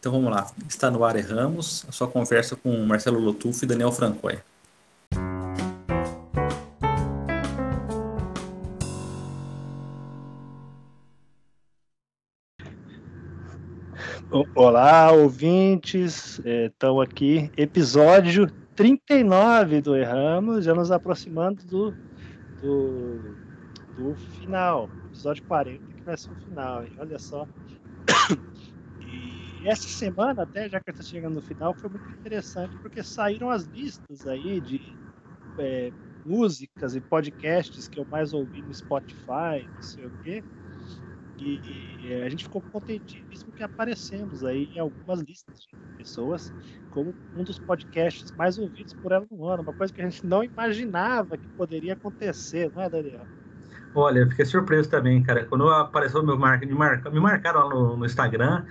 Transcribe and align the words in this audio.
Então 0.00 0.12
vamos 0.12 0.30
lá. 0.30 0.50
Está 0.66 0.90
no 0.90 1.04
ar 1.04 1.14
Erramos, 1.14 1.84
a 1.86 1.92
sua 1.92 2.08
conversa 2.08 2.56
com 2.56 2.74
Marcelo 2.86 3.20
Lotufo 3.20 3.66
e 3.66 3.68
Daniel 3.68 3.92
Francoy. 3.92 4.38
Olá, 14.54 15.12
ouvintes. 15.12 16.40
Estão 16.46 17.02
é, 17.02 17.04
aqui, 17.04 17.50
episódio 17.54 18.50
39 18.74 19.82
do 19.82 19.94
Erramos, 19.94 20.64
já 20.64 20.74
nos 20.74 20.90
aproximando 20.90 21.62
do, 21.66 21.90
do, 22.62 23.34
do 23.98 24.14
final, 24.38 24.88
episódio 25.10 25.42
40, 25.44 25.78
que 25.94 26.02
vai 26.04 26.16
ser 26.16 26.30
o 26.30 26.34
final, 26.36 26.84
hein? 26.84 26.92
olha 26.98 27.18
só. 27.18 27.46
Essa 29.62 29.88
semana, 29.88 30.42
até 30.42 30.68
já 30.68 30.80
que 30.80 30.90
está 30.90 31.02
chegando 31.02 31.34
no 31.34 31.42
final, 31.42 31.74
foi 31.74 31.90
muito 31.90 32.10
interessante, 32.10 32.76
porque 32.80 33.02
saíram 33.02 33.50
as 33.50 33.64
listas 33.64 34.26
aí 34.26 34.60
de 34.60 34.80
é, 35.58 35.92
músicas 36.24 36.94
e 36.94 37.00
podcasts 37.00 37.88
que 37.88 37.98
eu 37.98 38.06
mais 38.10 38.32
ouvi 38.32 38.62
no 38.62 38.72
Spotify, 38.72 39.68
não 39.74 39.82
sei 39.82 40.06
o 40.06 40.12
quê. 40.22 40.44
E, 41.38 42.06
e, 42.06 42.14
a 42.22 42.28
gente 42.28 42.44
ficou 42.44 42.62
contentíssimo 42.62 43.52
que 43.52 43.62
aparecemos 43.62 44.44
aí 44.44 44.70
em 44.74 44.78
algumas 44.78 45.20
listas 45.20 45.60
de 45.60 45.74
pessoas 45.96 46.52
como 46.88 47.14
um 47.34 47.44
dos 47.44 47.58
podcasts 47.58 48.32
mais 48.36 48.58
ouvidos 48.58 48.94
por 48.94 49.12
ela 49.12 49.26
no 49.30 49.46
ano, 49.46 49.62
uma 49.62 49.72
coisa 49.72 49.92
que 49.92 50.00
a 50.00 50.08
gente 50.08 50.26
não 50.26 50.42
imaginava 50.42 51.38
que 51.38 51.48
poderia 51.56 51.94
acontecer, 51.94 52.70
não 52.74 52.82
é, 52.82 52.90
Daniel? 52.90 53.28
Olha, 53.94 54.28
fiquei 54.28 54.44
surpreso 54.44 54.88
também, 54.88 55.22
cara. 55.22 55.46
Quando 55.46 55.68
apareceu 55.68 56.22
meu 56.22 56.38
mar... 56.38 56.60
me, 56.60 56.74
mar... 56.74 57.02
me 57.10 57.20
marcaram 57.20 57.68
lá 57.68 57.74
no, 57.74 57.96
no 57.96 58.06
Instagram 58.06 58.64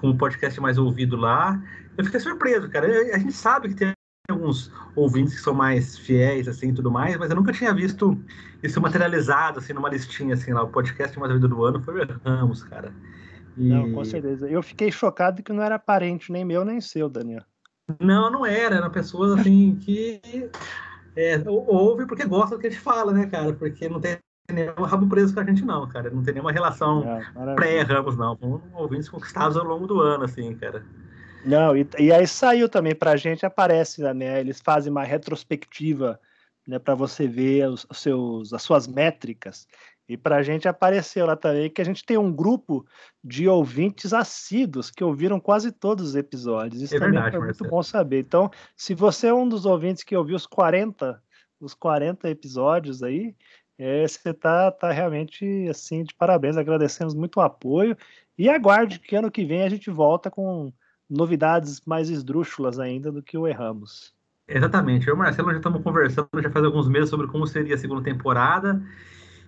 como 0.00 0.16
podcast 0.16 0.60
mais 0.60 0.78
ouvido 0.78 1.16
lá, 1.16 1.62
eu 1.96 2.04
fiquei 2.04 2.20
surpreso, 2.20 2.68
cara. 2.70 2.86
A 3.14 3.18
gente 3.18 3.32
sabe 3.32 3.68
que 3.68 3.74
tem 3.74 3.92
alguns 4.30 4.72
ouvintes 4.96 5.34
que 5.34 5.40
são 5.40 5.52
mais 5.52 5.98
fiéis, 5.98 6.48
assim, 6.48 6.70
e 6.70 6.72
tudo 6.72 6.90
mais, 6.90 7.16
mas 7.16 7.30
eu 7.30 7.36
nunca 7.36 7.52
tinha 7.52 7.74
visto 7.74 8.18
isso 8.62 8.80
materializado, 8.80 9.58
assim, 9.58 9.72
numa 9.72 9.88
listinha, 9.88 10.34
assim, 10.34 10.52
lá, 10.52 10.62
o 10.62 10.68
podcast 10.68 11.18
mais 11.18 11.30
ouvido 11.30 11.48
do 11.48 11.64
ano 11.64 11.82
foi 11.82 12.00
o 12.00 12.20
Ramos, 12.24 12.62
cara. 12.62 12.94
E... 13.56 13.68
Não, 13.68 13.92
com 13.92 14.04
certeza. 14.04 14.48
Eu 14.48 14.62
fiquei 14.62 14.90
chocado 14.90 15.42
que 15.42 15.52
não 15.52 15.62
era 15.62 15.78
parente 15.78 16.32
nem 16.32 16.44
meu 16.44 16.64
nem 16.64 16.80
seu, 16.80 17.08
Daniel. 17.08 17.42
Não, 18.00 18.30
não 18.30 18.46
era. 18.46 18.76
Eram 18.76 18.90
pessoas, 18.90 19.38
assim, 19.38 19.76
que 19.76 20.20
é, 21.16 21.42
ouve 21.46 22.06
porque 22.06 22.24
gosta 22.24 22.54
do 22.54 22.60
que 22.60 22.68
a 22.68 22.70
gente 22.70 22.80
fala, 22.80 23.12
né, 23.12 23.26
cara? 23.26 23.52
Porque 23.52 23.88
não 23.88 24.00
tem 24.00 24.16
nenhum 24.52 24.82
rabo 24.82 25.06
preso 25.08 25.34
com 25.34 25.40
a 25.40 25.44
gente, 25.44 25.64
não, 25.64 25.88
cara. 25.88 26.10
Não 26.10 26.22
tem 26.22 26.34
nenhuma 26.34 26.52
relação 26.52 27.02
é, 27.04 27.54
pré-Ramos, 27.54 28.16
não. 28.16 28.36
São 28.36 28.62
ouvintes 28.74 29.08
conquistados 29.08 29.56
ao 29.56 29.64
longo 29.64 29.86
do 29.86 30.00
ano, 30.00 30.24
assim, 30.24 30.54
cara. 30.54 30.84
Não, 31.44 31.76
e, 31.76 31.88
e 31.98 32.12
aí 32.12 32.26
saiu 32.26 32.68
também 32.68 32.94
pra 32.94 33.16
gente, 33.16 33.46
aparece, 33.46 34.02
né? 34.14 34.40
Eles 34.40 34.60
fazem 34.60 34.90
uma 34.90 35.04
retrospectiva, 35.04 36.20
né, 36.66 36.78
para 36.78 36.94
você 36.94 37.26
ver 37.26 37.68
os, 37.68 37.86
os, 37.88 37.98
seus, 37.98 38.52
as 38.52 38.62
suas 38.62 38.86
métricas. 38.86 39.66
E 40.08 40.16
para 40.16 40.36
a 40.36 40.42
gente 40.42 40.66
apareceu 40.66 41.24
lá 41.24 41.36
também 41.36 41.70
que 41.70 41.80
a 41.80 41.84
gente 41.84 42.04
tem 42.04 42.18
um 42.18 42.32
grupo 42.32 42.84
de 43.22 43.48
ouvintes 43.48 44.12
assíduos 44.12 44.90
que 44.90 45.04
ouviram 45.04 45.38
quase 45.38 45.70
todos 45.70 46.08
os 46.08 46.16
episódios. 46.16 46.82
Isso 46.82 46.96
é 46.96 46.98
também 46.98 47.12
verdade, 47.12 47.36
foi 47.36 47.44
muito 47.44 47.64
bom 47.68 47.80
saber. 47.80 48.18
Então, 48.18 48.50
se 48.76 48.92
você 48.92 49.28
é 49.28 49.34
um 49.34 49.48
dos 49.48 49.64
ouvintes 49.66 50.02
que 50.02 50.16
ouviu 50.16 50.34
os 50.34 50.46
40, 50.46 51.22
os 51.60 51.74
40 51.74 52.28
episódios 52.28 53.04
aí, 53.04 53.36
é, 53.82 54.06
você 54.06 54.34
tá, 54.34 54.70
tá 54.70 54.92
realmente 54.92 55.66
assim 55.70 56.04
de 56.04 56.14
parabéns. 56.14 56.58
Agradecemos 56.58 57.14
muito 57.14 57.38
o 57.38 57.40
apoio. 57.40 57.96
E 58.36 58.46
aguarde 58.46 58.98
que 58.98 59.16
ano 59.16 59.30
que 59.30 59.42
vem 59.42 59.62
a 59.62 59.70
gente 59.70 59.90
volta 59.90 60.30
com 60.30 60.70
novidades 61.08 61.80
mais 61.86 62.10
esdrúxulas 62.10 62.78
ainda 62.78 63.10
do 63.10 63.22
que 63.22 63.38
o 63.38 63.48
Erramos. 63.48 64.14
Exatamente. 64.46 65.08
Eu 65.08 65.14
e 65.14 65.16
o 65.16 65.18
Marcelo 65.18 65.50
já 65.50 65.56
estamos 65.56 65.82
conversando 65.82 66.28
já 66.42 66.50
faz 66.50 66.62
alguns 66.62 66.88
meses 66.88 67.08
sobre 67.08 67.26
como 67.28 67.46
seria 67.46 67.74
a 67.74 67.78
segunda 67.78 68.02
temporada. 68.02 68.82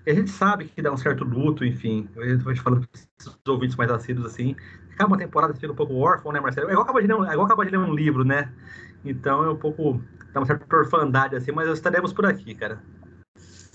E 0.06 0.10
a 0.10 0.14
gente 0.14 0.30
sabe 0.30 0.64
que 0.64 0.80
dá 0.80 0.90
um 0.90 0.96
certo 0.96 1.24
luto, 1.24 1.62
enfim. 1.62 2.08
A 2.16 2.24
gente 2.24 2.42
vai 2.42 2.56
falando 2.56 2.88
com 2.88 3.28
os 3.28 3.38
ouvintes 3.46 3.76
mais 3.76 3.90
assíduos 3.90 4.24
assim. 4.24 4.56
Acaba 4.94 5.08
uma 5.08 5.18
temporada, 5.18 5.52
fica 5.52 5.70
um 5.70 5.76
pouco 5.76 5.94
órfão, 5.96 6.32
né, 6.32 6.40
Marcelo? 6.40 6.68
É 6.68 6.72
igual 6.72 6.84
acabar 6.84 7.02
de 7.02 7.06
ler 7.06 7.14
um, 7.16 7.26
é 7.26 7.32
igual 7.32 7.44
acabar 7.44 7.66
de 7.66 7.70
ler 7.70 7.78
um 7.78 7.94
livro, 7.94 8.24
né? 8.24 8.50
Então 9.04 9.44
é 9.44 9.50
um 9.50 9.56
pouco. 9.56 10.00
dá 10.32 10.40
uma 10.40 10.46
certa 10.46 10.74
orfandade, 10.74 11.36
assim, 11.36 11.52
mas 11.52 11.68
estaremos 11.68 12.14
por 12.14 12.24
aqui, 12.24 12.54
cara. 12.54 12.82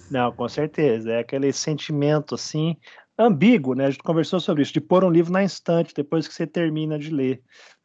Não, 0.09 0.31
com 0.31 0.47
certeza. 0.47 1.11
É 1.11 1.19
aquele 1.19 1.51
sentimento, 1.51 2.35
assim, 2.35 2.77
ambíguo, 3.17 3.73
né? 3.73 3.85
A 3.87 3.91
gente 3.91 4.03
conversou 4.03 4.39
sobre 4.39 4.63
isso, 4.63 4.73
de 4.73 4.81
pôr 4.81 5.03
um 5.03 5.09
livro 5.09 5.31
na 5.31 5.43
instante 5.43 5.93
depois 5.93 6.27
que 6.27 6.33
você 6.33 6.47
termina 6.47 6.97
de 6.97 7.09
ler. 7.09 7.41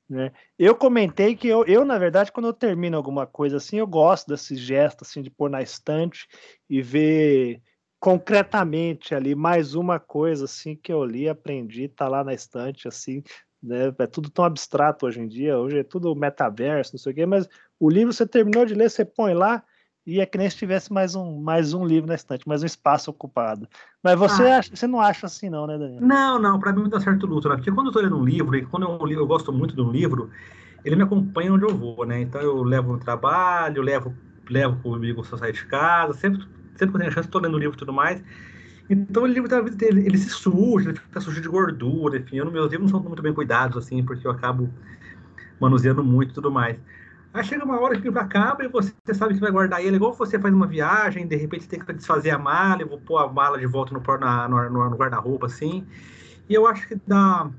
Né? 0.08 0.30
Eu 0.58 0.76
comentei 0.76 1.34
que 1.34 1.48
eu, 1.48 1.64
eu, 1.64 1.84
na 1.84 1.98
verdade, 1.98 2.30
quando 2.30 2.46
eu 2.46 2.52
termino 2.52 2.96
alguma 2.96 3.26
coisa 3.26 3.56
assim, 3.56 3.78
eu 3.78 3.86
gosto 3.86 4.28
desse 4.28 4.54
gesto 4.56 5.02
assim, 5.02 5.22
de 5.22 5.30
pôr 5.30 5.48
na 5.48 5.62
estante 5.62 6.26
e 6.68 6.82
ver 6.82 7.62
concretamente 7.98 9.14
ali 9.14 9.34
mais 9.34 9.74
uma 9.74 9.98
coisa 9.98 10.44
assim 10.44 10.76
que 10.76 10.92
eu 10.92 11.04
li, 11.04 11.28
aprendi, 11.28 11.88
tá 11.88 12.08
lá 12.08 12.22
na 12.22 12.34
estante 12.34 12.86
assim, 12.88 13.22
né? 13.62 13.94
É 13.98 14.06
tudo 14.06 14.28
tão 14.28 14.44
abstrato 14.44 15.06
hoje 15.06 15.20
em 15.20 15.28
dia, 15.28 15.58
hoje 15.58 15.78
é 15.78 15.84
tudo 15.84 16.14
metaverso, 16.14 16.92
não 16.92 16.98
sei 16.98 17.12
o 17.12 17.14
quê, 17.14 17.24
mas 17.24 17.48
o 17.78 17.88
livro 17.88 18.12
você 18.12 18.26
terminou 18.26 18.66
de 18.66 18.74
ler, 18.74 18.90
você 18.90 19.04
põe 19.04 19.32
lá, 19.32 19.64
e 20.06 20.20
é 20.20 20.26
que 20.26 20.36
nem 20.36 20.50
se 20.50 20.56
tivesse 20.56 20.92
mais 20.92 21.14
um, 21.14 21.40
mais 21.40 21.72
um 21.74 21.84
livro 21.84 22.08
na 22.08 22.14
estante, 22.14 22.46
mais 22.46 22.62
um 22.62 22.66
espaço 22.66 23.10
ocupado. 23.10 23.68
Mas 24.02 24.18
você, 24.18 24.42
ah. 24.42 24.58
acha, 24.58 24.74
você 24.74 24.86
não 24.86 25.00
acha 25.00 25.26
assim, 25.26 25.48
não, 25.48 25.66
né, 25.66 25.78
Daniel? 25.78 26.00
Não, 26.00 26.38
não, 26.40 26.58
para 26.58 26.72
mim 26.72 26.88
dá 26.88 26.98
certo 27.00 27.26
luto, 27.26 27.48
né? 27.48 27.54
Porque 27.54 27.70
quando 27.70 27.86
eu 27.88 27.92
tô 27.92 28.00
lendo 28.00 28.18
um 28.18 28.24
livro, 28.24 28.56
e 28.56 28.64
quando 28.66 28.84
eu, 28.84 29.08
eu 29.08 29.26
gosto 29.26 29.52
muito 29.52 29.76
de 29.76 29.80
um 29.80 29.90
livro, 29.90 30.28
ele 30.84 30.96
me 30.96 31.02
acompanha 31.02 31.52
onde 31.52 31.64
eu 31.64 31.76
vou, 31.76 32.04
né? 32.04 32.20
Então 32.20 32.40
eu 32.40 32.62
levo 32.64 32.92
no 32.92 32.98
trabalho, 32.98 33.80
levo, 33.80 34.12
levo 34.50 34.76
comigo 34.82 35.24
se 35.24 35.32
eu 35.32 35.38
sair 35.38 35.52
de 35.52 35.64
casa, 35.66 36.12
sempre, 36.14 36.40
sempre 36.74 36.88
que 36.88 36.96
eu 36.96 36.98
tenho 36.98 37.10
a 37.10 37.14
chance, 37.14 37.28
estou 37.28 37.40
lendo 37.40 37.54
o 37.54 37.58
livro 37.58 37.76
e 37.76 37.78
tudo 37.78 37.92
mais. 37.92 38.22
Então 38.90 39.22
o 39.22 39.26
livro 39.26 39.48
da 39.48 39.60
vida 39.60 39.76
dele, 39.76 40.04
ele 40.04 40.18
se 40.18 40.30
suja, 40.30 40.90
ele 40.90 40.98
fica 40.98 41.20
sujo 41.20 41.40
de 41.40 41.48
gordura, 41.48 42.18
enfim. 42.18 42.36
Eu, 42.38 42.50
meus 42.50 42.70
livros 42.72 42.90
não 42.90 42.98
são 42.98 43.08
muito 43.08 43.22
bem 43.22 43.32
cuidados, 43.32 43.76
assim, 43.76 44.04
porque 44.04 44.26
eu 44.26 44.32
acabo 44.32 44.68
manuseando 45.60 46.02
muito 46.02 46.30
e 46.30 46.34
tudo 46.34 46.50
mais. 46.50 46.76
Aí 47.34 47.42
chega 47.42 47.64
uma 47.64 47.80
hora 47.80 47.94
que 47.94 48.02
o 48.02 48.04
livro 48.04 48.20
acaba 48.20 48.62
e 48.62 48.68
você 48.68 48.92
sabe 49.14 49.34
que 49.34 49.40
vai 49.40 49.50
guardar 49.50 49.82
ele, 49.82 49.96
igual 49.96 50.12
você 50.12 50.38
faz 50.38 50.52
uma 50.52 50.66
viagem, 50.66 51.26
de 51.26 51.36
repente 51.36 51.66
tem 51.66 51.80
que 51.80 51.92
desfazer 51.94 52.30
a 52.30 52.38
mala, 52.38 52.82
eu 52.82 52.88
vou 52.88 53.00
pôr 53.00 53.18
a 53.18 53.26
mala 53.26 53.58
de 53.58 53.66
volta 53.66 53.94
no, 53.94 54.00
no, 54.48 54.70
no, 54.70 54.90
no 54.90 54.96
guarda-roupa, 54.96 55.46
assim. 55.46 55.86
E 56.48 56.54
eu 56.54 56.66
acho 56.66 56.86
que 56.86 57.00
dá. 57.06 57.50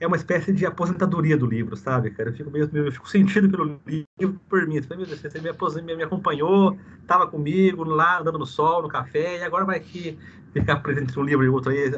É 0.00 0.06
uma 0.06 0.16
espécie 0.16 0.50
de 0.50 0.64
aposentadoria 0.64 1.36
do 1.36 1.44
livro, 1.44 1.76
sabe, 1.76 2.10
cara? 2.10 2.30
Eu 2.30 2.34
fico 2.34 2.50
meio, 2.50 2.68
eu 2.72 2.90
fico 2.90 3.08
sentido 3.08 3.50
pelo 3.50 3.78
livro 3.86 4.40
por 4.48 4.66
mim. 4.66 4.80
Você 4.80 5.82
me, 5.82 5.94
me 5.94 6.02
acompanhou, 6.02 6.76
estava 7.02 7.26
comigo 7.26 7.84
lá, 7.84 8.18
andando 8.18 8.38
no 8.38 8.46
sol, 8.46 8.82
no 8.82 8.88
café, 8.88 9.38
e 9.38 9.42
agora 9.42 9.64
vai 9.64 9.76
aqui 9.76 10.18
ficar 10.54 10.76
presente 10.76 11.18
um 11.20 11.22
livro 11.22 11.44
e 11.44 11.48
outro 11.50 11.70
aí, 11.70 11.92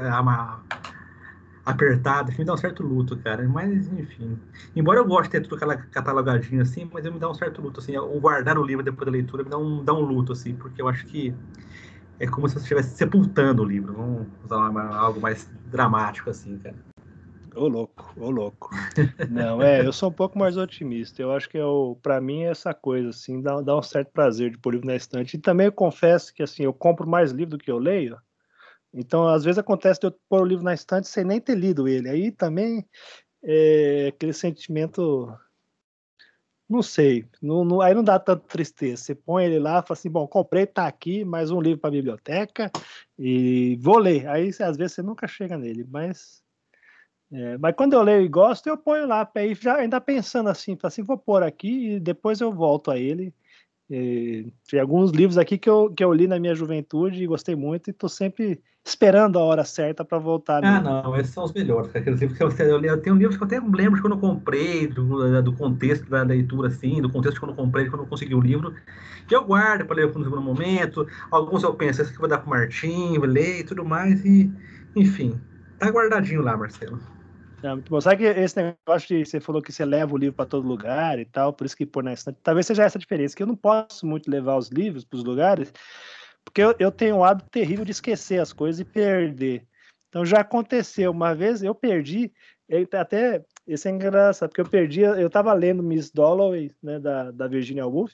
apertado, 1.65 2.33
me 2.37 2.45
dá 2.45 2.55
um 2.55 2.57
certo 2.57 2.83
luto, 2.83 3.17
cara. 3.19 3.47
Mas, 3.49 3.87
enfim. 3.93 4.39
Embora 4.75 4.99
eu 4.99 5.05
goste 5.05 5.25
de 5.25 5.41
ter 5.41 5.49
tudo 5.49 5.61
catalogadinho 5.91 6.63
assim, 6.63 6.89
mas 6.93 7.05
eu 7.05 7.13
me 7.13 7.19
dá 7.19 7.31
um 7.31 7.35
certo 7.35 7.63
luto, 7.63 7.81
assim. 7.81 7.97
O 7.97 8.21
guardar 8.21 8.59
o 8.59 8.65
livro 8.65 8.85
depois 8.85 9.07
da 9.07 9.13
leitura 9.13 9.45
me 9.45 9.51
dá 9.51 9.59
um, 9.59 9.85
dá 9.85 9.93
um 9.93 10.01
luto, 10.01 10.33
assim, 10.33 10.55
porque 10.55 10.83
eu 10.83 10.89
acho 10.89 11.07
que 11.07 11.33
é 12.19 12.27
como 12.27 12.49
se 12.49 12.55
você 12.55 12.61
estivesse 12.61 12.97
sepultando 12.97 13.63
o 13.63 13.65
livro. 13.65 13.93
Vamos 13.93 14.27
usar 14.45 14.69
uma, 14.69 14.97
algo 14.97 15.21
mais 15.21 15.49
dramático, 15.71 16.31
assim, 16.31 16.59
cara. 16.59 16.77
Ô 17.55 17.69
louco, 17.69 18.13
ô 18.17 18.31
louco. 18.31 18.71
Não, 19.29 19.63
é, 19.63 19.87
eu 19.87 19.93
sou 19.93 20.09
um 20.09 20.13
pouco 20.13 20.39
mais 20.39 20.57
otimista. 20.57 21.23
Eu 21.23 21.33
acho 21.33 21.49
que 21.49 21.59
eu, 21.59 21.99
para 22.03 22.21
mim 22.21 22.43
é 22.43 22.51
essa 22.51 22.73
coisa, 22.73 23.11
assim, 23.11 23.41
dá, 23.41 23.61
dá 23.61 23.77
um 23.77 23.83
certo 23.83 24.11
prazer 24.11 24.51
de 24.51 24.59
pôr 24.59 24.73
livro 24.75 24.87
na 24.87 24.97
estante. 24.97 25.37
E 25.37 25.41
também 25.41 25.67
eu 25.67 25.73
confesso 25.73 26.35
que, 26.35 26.43
assim, 26.43 26.65
eu 26.65 26.73
compro 26.73 27.09
mais 27.09 27.31
livro 27.31 27.57
do 27.57 27.63
que 27.63 27.71
eu 27.71 27.79
leio. 27.79 28.19
Então, 28.95 29.27
às 29.27 29.45
vezes 29.45 29.59
acontece 29.59 30.01
de 30.01 30.07
eu 30.07 30.13
pôr 30.29 30.43
o 30.43 30.45
livro 30.45 30.65
na 30.65 30.75
estante 30.75 31.09
sem 31.09 31.25
nem 31.25 31.41
ter 31.41 31.57
lido 31.57 31.89
ele. 31.89 32.09
Aí 32.09 32.31
também 32.31 32.87
é 33.43 34.09
aquele 34.09 34.33
sentimento. 34.33 35.33
Não 36.69 36.83
sei, 36.83 37.27
não, 37.41 37.65
não, 37.65 37.81
aí 37.81 37.95
não 37.95 38.05
dá 38.05 38.19
tanta 38.19 38.47
tristeza. 38.47 39.03
Você 39.03 39.15
põe 39.15 39.45
ele 39.45 39.59
lá, 39.59 39.83
fala 39.83 39.99
assim: 39.99 40.11
bom, 40.11 40.27
comprei, 40.27 40.67
tá 40.67 40.87
aqui, 40.87 41.25
mais 41.25 41.51
um 41.51 41.61
livro 41.61 41.81
para 41.81 41.89
a 41.89 41.93
biblioteca 41.93 42.71
e 43.19 43.77
vou 43.81 43.99
ler. 43.99 44.27
Aí 44.29 44.49
às 44.61 44.77
vezes 44.77 44.95
você 44.95 45.03
nunca 45.03 45.27
chega 45.27 45.57
nele, 45.57 45.85
mas. 45.89 46.43
É, 47.35 47.57
mas 47.57 47.75
quando 47.75 47.95
eu 47.95 48.03
leio 48.03 48.23
e 48.23 48.29
gosto, 48.29 48.67
eu 48.69 48.77
ponho 48.77 49.07
lá, 49.07 49.31
aí 49.35 49.55
já 49.55 49.77
ainda 49.77 49.99
pensando 50.03 50.51
assim, 50.51 50.77
assim, 50.83 51.03
vou 51.03 51.17
pôr 51.17 51.43
aqui 51.43 51.95
e 51.95 52.01
depois 52.01 52.43
eu 52.43 52.53
volto 52.53 52.91
a 52.91 52.99
ele 52.99 53.35
e, 53.93 54.53
tem 54.71 54.81
alguns 54.81 55.11
livros 55.11 55.37
aqui 55.37 55.59
que 55.59 55.69
eu, 55.69 55.93
que 55.93 56.03
eu 56.03 56.13
li 56.13 56.27
na 56.27 56.39
minha 56.39 56.55
juventude 56.55 57.23
e 57.23 57.27
gostei 57.27 57.55
muito, 57.55 57.89
e 57.89 57.91
estou 57.91 58.09
sempre 58.09 58.63
esperando 58.85 59.39
a 59.39 59.43
hora 59.43 59.65
certa 59.65 60.05
para 60.05 60.19
voltar. 60.19 60.65
Ah, 60.65 60.81
não, 60.81 61.15
esses 61.17 61.35
são 61.35 61.45
os 61.45 61.53
melhores. 61.53 61.95
Aqueles 61.95 62.21
livros 62.21 62.39
que 62.39 62.43
eu, 62.43 62.67
eu, 62.67 62.83
eu 62.83 63.03
tenho 63.03 63.17
livros 63.17 63.37
que 63.37 63.43
eu 63.43 63.47
até 63.47 63.61
lembro 63.61 63.97
de 63.97 64.01
quando 64.01 64.15
eu 64.15 64.21
comprei, 64.21 64.87
do, 64.87 65.43
do 65.43 65.55
contexto 65.55 66.09
da 66.09 66.23
leitura, 66.23 66.69
assim, 66.69 67.03
do 67.03 67.11
contexto 67.11 67.35
de 67.35 67.41
quando 67.41 67.51
eu 67.51 67.57
comprei, 67.57 67.85
de 67.85 67.91
quando 67.91 68.03
eu 68.03 68.09
consegui 68.09 68.35
o 68.35 68.41
livro, 68.41 68.75
que 69.29 69.37
eu 69.37 69.45
guardo 69.45 69.85
para 69.87 69.97
ler 69.97 70.07
no 70.07 70.25
segundo 70.25 70.41
momento. 70.41 71.07
Alguns 71.31 71.63
eu 71.63 71.75
penso, 71.75 72.01
esse 72.01 72.11
aqui 72.11 72.17
eu 72.17 72.21
vou 72.21 72.29
dar 72.29 72.39
para 72.39 72.47
o 72.47 72.51
Martim, 72.51 73.19
vou 73.19 73.27
ler 73.27 73.61
e 73.61 73.65
tudo 73.65 73.85
mais, 73.85 74.25
e 74.25 74.51
enfim, 74.97 75.39
tá 75.79 75.89
guardadinho 75.91 76.43
lá, 76.43 76.57
Marcelo. 76.57 76.99
É, 77.63 77.69
muito 77.69 77.89
bom. 77.89 78.01
Sabe 78.01 78.17
que 78.17 78.41
esse 78.41 78.57
negócio 78.57 79.09
de 79.09 79.25
você 79.25 79.39
falou 79.39 79.63
que 79.63 79.73
você 79.73 79.85
leva 79.85 80.13
o 80.13 80.19
livro 80.19 80.35
para 80.35 80.47
todo 80.47 80.67
lugar 80.67 81.19
e 81.21 81.25
tal, 81.25 81.53
por 81.53 81.65
isso 81.65 81.77
que 81.77 81.87
pôr 81.87 82.03
na 82.03 82.13
estante. 82.13 82.39
Talvez 82.43 82.67
seja 82.67 82.83
essa 82.83 82.99
a 82.99 83.01
diferença, 83.01 83.37
que 83.37 83.43
eu 83.43 83.47
não 83.47 83.55
posso 83.55 84.05
muito 84.05 84.29
levar 84.29 84.57
os 84.57 84.69
livros 84.69 85.05
para 85.05 85.17
os 85.17 85.25
lugares, 85.25 85.73
porque 86.45 86.61
eu, 86.61 86.75
eu 86.81 86.91
tenho 86.91 87.17
um 87.17 87.25
hábito 87.25 87.49
terrível 87.51 87.85
de 87.85 87.93
esquecer 87.93 88.41
as 88.41 88.53
coisas 88.53 88.81
e 88.81 88.85
perder. 88.85 89.65
Então 90.09 90.27
já 90.27 90.41
aconteceu 90.41 91.13
uma 91.13 91.35
vez, 91.35 91.63
eu 91.63 91.75
perdi, 91.75 92.33
até 92.93 93.45
isso 93.67 93.87
é 93.87 93.93
engraçado, 93.93 94.49
porque 94.51 94.61
eu 94.61 94.69
perdi, 94.69 95.03
eu 95.03 95.29
estava 95.29 95.53
lendo 95.53 95.85
Miss 95.85 96.11
Dalloway, 96.11 96.73
né, 96.83 96.99
da, 96.99 97.31
da 97.31 97.47
Virginia 97.47 97.87
Woolf, 97.87 98.13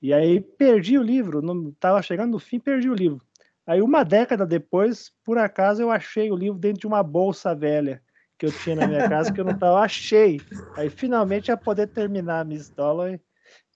e 0.00 0.14
aí 0.14 0.40
perdi 0.40 0.96
o 0.96 1.02
livro, 1.02 1.42
não 1.42 1.70
estava 1.70 2.00
chegando 2.02 2.30
no 2.30 2.38
fim, 2.38 2.60
perdi 2.60 2.88
o 2.88 2.94
livro. 2.94 3.20
Aí 3.66 3.82
uma 3.82 4.04
década 4.04 4.46
depois, 4.46 5.12
por 5.24 5.38
acaso, 5.38 5.82
eu 5.82 5.90
achei 5.90 6.30
o 6.30 6.36
livro 6.36 6.58
dentro 6.58 6.80
de 6.80 6.86
uma 6.86 7.02
bolsa 7.02 7.52
velha 7.52 8.00
que 8.38 8.46
eu 8.46 8.52
tinha 8.52 8.76
na 8.76 8.86
minha 8.86 9.08
casa 9.08 9.32
que 9.32 9.40
eu 9.40 9.44
não 9.44 9.56
tava, 9.56 9.80
achei. 9.80 10.40
Aí 10.76 10.90
finalmente 10.90 11.48
ia 11.48 11.56
poder 11.56 11.86
terminar 11.88 12.40
a 12.40 12.44
Miss 12.44 12.70
Dollar. 12.70 13.18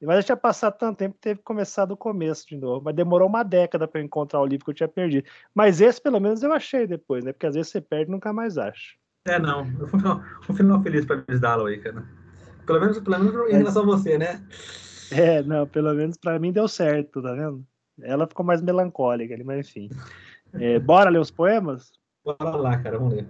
Mas 0.03 0.17
já 0.17 0.23
tinha 0.23 0.37
passado 0.37 0.79
tanto 0.79 0.97
tempo 0.97 1.15
que 1.15 1.21
teve 1.21 1.39
que 1.39 1.45
começar 1.45 1.85
do 1.85 1.97
começo 1.97 2.47
de 2.49 2.57
novo. 2.57 2.83
Mas 2.85 2.95
demorou 2.95 3.29
uma 3.29 3.43
década 3.43 3.87
para 3.87 4.01
encontrar 4.01 4.41
o 4.41 4.47
livro 4.47 4.65
que 4.65 4.71
eu 4.71 4.75
tinha 4.75 4.89
perdido. 4.89 5.29
Mas 5.55 5.81
esse, 5.81 6.01
pelo 6.01 6.19
menos, 6.19 6.43
eu 6.43 6.53
achei 6.53 6.87
depois, 6.87 7.25
né? 7.25 7.33
Porque 7.33 7.47
às 7.47 7.55
vezes 7.55 7.71
você 7.71 7.81
perde 7.81 8.11
e 8.11 8.13
nunca 8.13 8.33
mais 8.33 8.57
acha. 8.57 8.95
É, 9.27 9.39
não. 9.39 9.63
Um 10.49 10.55
final 10.55 10.83
feliz 10.83 11.05
para 11.05 11.23
Miss 11.29 11.41
Dalloway, 11.41 11.79
cara. 11.79 12.03
Pelo 12.67 12.81
menos, 12.81 12.99
pelo 13.01 13.19
menos 13.19 13.51
em 13.51 13.57
relação 13.57 13.83
a 13.83 13.87
você, 13.87 14.17
né? 14.17 14.43
É, 15.11 15.43
não, 15.43 15.67
pelo 15.67 15.93
menos 15.93 16.17
para 16.17 16.39
mim 16.39 16.53
deu 16.53 16.69
certo, 16.69 17.21
tá 17.21 17.35
vendo? 17.35 17.65
Ela 18.01 18.27
ficou 18.27 18.45
mais 18.45 18.63
melancólica, 18.63 19.37
mas 19.45 19.69
enfim. 19.69 19.91
É, 20.55 20.79
bora 20.79 21.11
ler 21.11 21.19
os 21.19 21.31
poemas? 21.31 21.93
Bora 22.25 22.57
lá, 22.57 22.79
cara, 22.79 22.99
vamos 22.99 23.15
ler. 23.15 23.27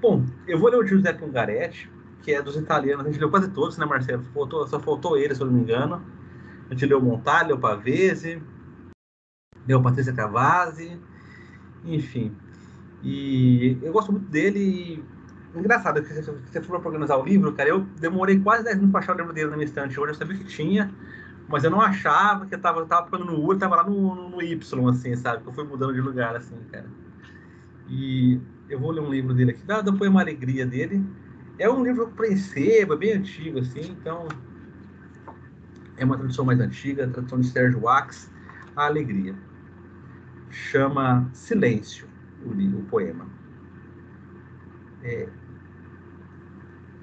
Bom, 0.00 0.24
eu 0.46 0.58
vou 0.58 0.70
ler 0.70 0.78
o 0.78 0.86
Giuseppe 0.86 1.24
Ungaretti, 1.24 1.90
que 2.22 2.32
é 2.32 2.40
dos 2.40 2.56
italianos. 2.56 3.04
A 3.04 3.10
gente 3.10 3.20
leu 3.20 3.30
quase 3.30 3.50
todos, 3.50 3.76
né, 3.76 3.84
Marcelo? 3.84 4.22
Faltou, 4.32 4.66
só 4.68 4.78
faltou 4.78 5.16
ele, 5.16 5.34
se 5.34 5.40
eu 5.40 5.46
não 5.46 5.54
me 5.54 5.62
engano. 5.62 6.04
A 6.70 6.74
gente 6.74 6.86
leu 6.86 7.00
Montalho, 7.00 7.48
leu 7.48 7.58
Pavese, 7.58 8.40
leu 9.66 9.82
Patrícia 9.82 10.12
Cavazzi, 10.12 11.00
enfim. 11.84 12.32
E 13.02 13.76
eu 13.82 13.92
gosto 13.92 14.12
muito 14.12 14.28
dele. 14.28 15.04
Engraçado, 15.52 16.00
que 16.00 16.12
você 16.12 16.60
for 16.60 16.78
para 16.78 16.88
organizar 16.88 17.16
o 17.16 17.24
livro, 17.24 17.52
cara, 17.54 17.70
eu 17.70 17.80
demorei 17.98 18.38
quase 18.38 18.62
10 18.62 18.76
minutos 18.76 18.92
para 18.92 19.00
achar 19.00 19.14
o 19.14 19.18
livro 19.18 19.32
dele 19.32 19.50
na 19.50 19.56
minha 19.56 19.64
estante. 19.64 19.98
Hoje 19.98 20.12
eu 20.12 20.14
sabia 20.14 20.36
que 20.36 20.44
tinha, 20.44 20.94
mas 21.48 21.64
eu 21.64 21.70
não 21.70 21.80
achava 21.80 22.46
que 22.46 22.54
eu 22.54 22.60
tava, 22.60 22.86
tava 22.86 23.06
ficando 23.06 23.24
no 23.24 23.40
U, 23.40 23.52
eu 23.52 23.58
tava 23.58 23.74
lá 23.76 23.84
no, 23.84 24.14
no, 24.14 24.28
no 24.28 24.42
Y, 24.42 24.88
assim, 24.90 25.16
sabe? 25.16 25.42
Que 25.42 25.48
eu 25.48 25.52
fui 25.52 25.64
mudando 25.64 25.94
de 25.94 26.00
lugar, 26.00 26.36
assim, 26.36 26.56
cara. 26.70 26.86
E 27.88 28.38
eu 28.68 28.78
vou 28.78 28.90
ler 28.90 29.00
um 29.00 29.10
livro 29.10 29.34
dele 29.34 29.52
aqui, 29.52 29.62
dá, 29.64 29.80
dá 29.80 29.90
uma 29.90 30.20
alegria 30.20 30.66
dele. 30.66 31.04
É 31.58 31.68
um 31.68 31.82
livro 31.82 32.12
sebo, 32.36 32.94
é 32.94 32.96
bem 32.96 33.12
antigo, 33.14 33.58
assim, 33.58 33.90
então 33.90 34.28
é 35.96 36.04
uma 36.04 36.16
tradução 36.16 36.44
mais 36.44 36.60
antiga, 36.60 37.04
a 37.04 37.08
tradução 37.08 37.40
de 37.40 37.48
Sérgio 37.48 37.82
Wax, 37.82 38.30
A 38.76 38.86
Alegria. 38.86 39.34
Chama 40.50 41.28
Silêncio, 41.32 42.06
o, 42.44 42.52
livro, 42.52 42.78
o 42.78 42.84
poema. 42.84 43.26
É, 45.02 45.28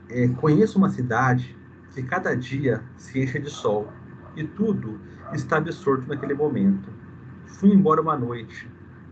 é, 0.10 0.28
conheço 0.30 0.78
uma 0.78 0.90
cidade 0.90 1.58
que 1.94 2.04
cada 2.04 2.36
dia 2.36 2.84
se 2.98 3.22
enche 3.22 3.40
de 3.40 3.50
sol 3.50 3.92
e 4.36 4.44
tudo 4.44 5.00
está 5.34 5.58
absorto 5.58 6.08
naquele 6.08 6.34
momento. 6.34 6.90
Fui 7.46 7.70
embora 7.72 8.02
uma 8.02 8.18
noite, 8.18 8.70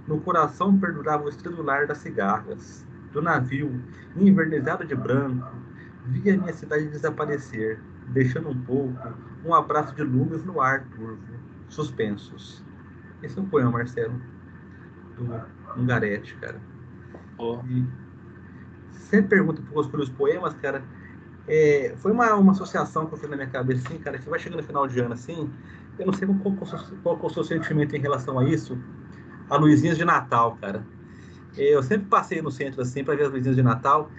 no 0.07 0.19
coração 0.19 0.77
perdurava 0.77 1.23
o 1.23 1.29
estredular 1.29 1.87
das 1.87 1.99
cigarras. 1.99 2.85
Do 3.11 3.21
navio, 3.21 3.79
invernizado 4.15 4.85
de 4.85 4.95
branco, 4.95 5.47
via 6.05 6.35
minha 6.35 6.53
cidade 6.53 6.87
desaparecer, 6.87 7.79
deixando 8.07 8.49
um 8.49 8.59
pouco 8.63 8.97
um 9.45 9.53
abraço 9.53 9.93
de 9.95 10.03
lumes 10.03 10.43
no 10.43 10.59
ar 10.59 10.83
turvo, 10.95 11.21
suspensos. 11.69 12.63
Esse 13.21 13.37
é 13.37 13.41
um 13.41 13.45
poema, 13.45 13.71
Marcelo, 13.71 14.19
do 15.15 15.79
Ungarete, 15.79 16.35
cara. 16.37 16.59
Oh. 17.37 17.59
E 17.67 17.85
sempre 18.93 19.29
pergunta 19.29 19.61
para 19.61 20.01
os 20.01 20.09
poemas, 20.09 20.53
cara. 20.55 20.83
É, 21.47 21.93
foi 21.97 22.11
uma, 22.11 22.33
uma 22.35 22.53
associação 22.53 23.05
que 23.05 23.13
eu 23.13 23.17
fiz 23.17 23.29
na 23.29 23.35
minha 23.35 23.49
cabeça, 23.49 23.87
assim, 23.87 23.99
cara, 23.99 24.17
que 24.17 24.29
vai 24.29 24.39
chegando 24.39 24.61
no 24.61 24.65
final 24.65 24.87
de 24.87 24.97
ano, 25.01 25.13
assim, 25.13 25.51
eu 25.99 26.05
não 26.05 26.13
sei 26.13 26.25
qual, 26.25 26.39
qual, 26.39 26.55
qual, 27.03 27.17
qual 27.17 27.29
é 27.29 27.31
o 27.31 27.33
seu 27.33 27.43
sentimento 27.43 27.93
em 27.95 27.99
relação 27.99 28.39
a 28.39 28.45
isso, 28.45 28.77
a 29.53 29.57
luzinhas 29.57 29.97
de 29.97 30.05
Natal, 30.05 30.57
cara. 30.57 30.89
Eu 31.55 31.83
sempre 31.83 32.07
passei 32.07 32.41
no 32.41 32.51
centro 32.51 32.81
assim 32.81 33.03
para 33.03 33.15
ver 33.15 33.25
as 33.27 33.31
luzinhas 33.33 33.55
de 33.55 33.63
Natal. 33.63 34.11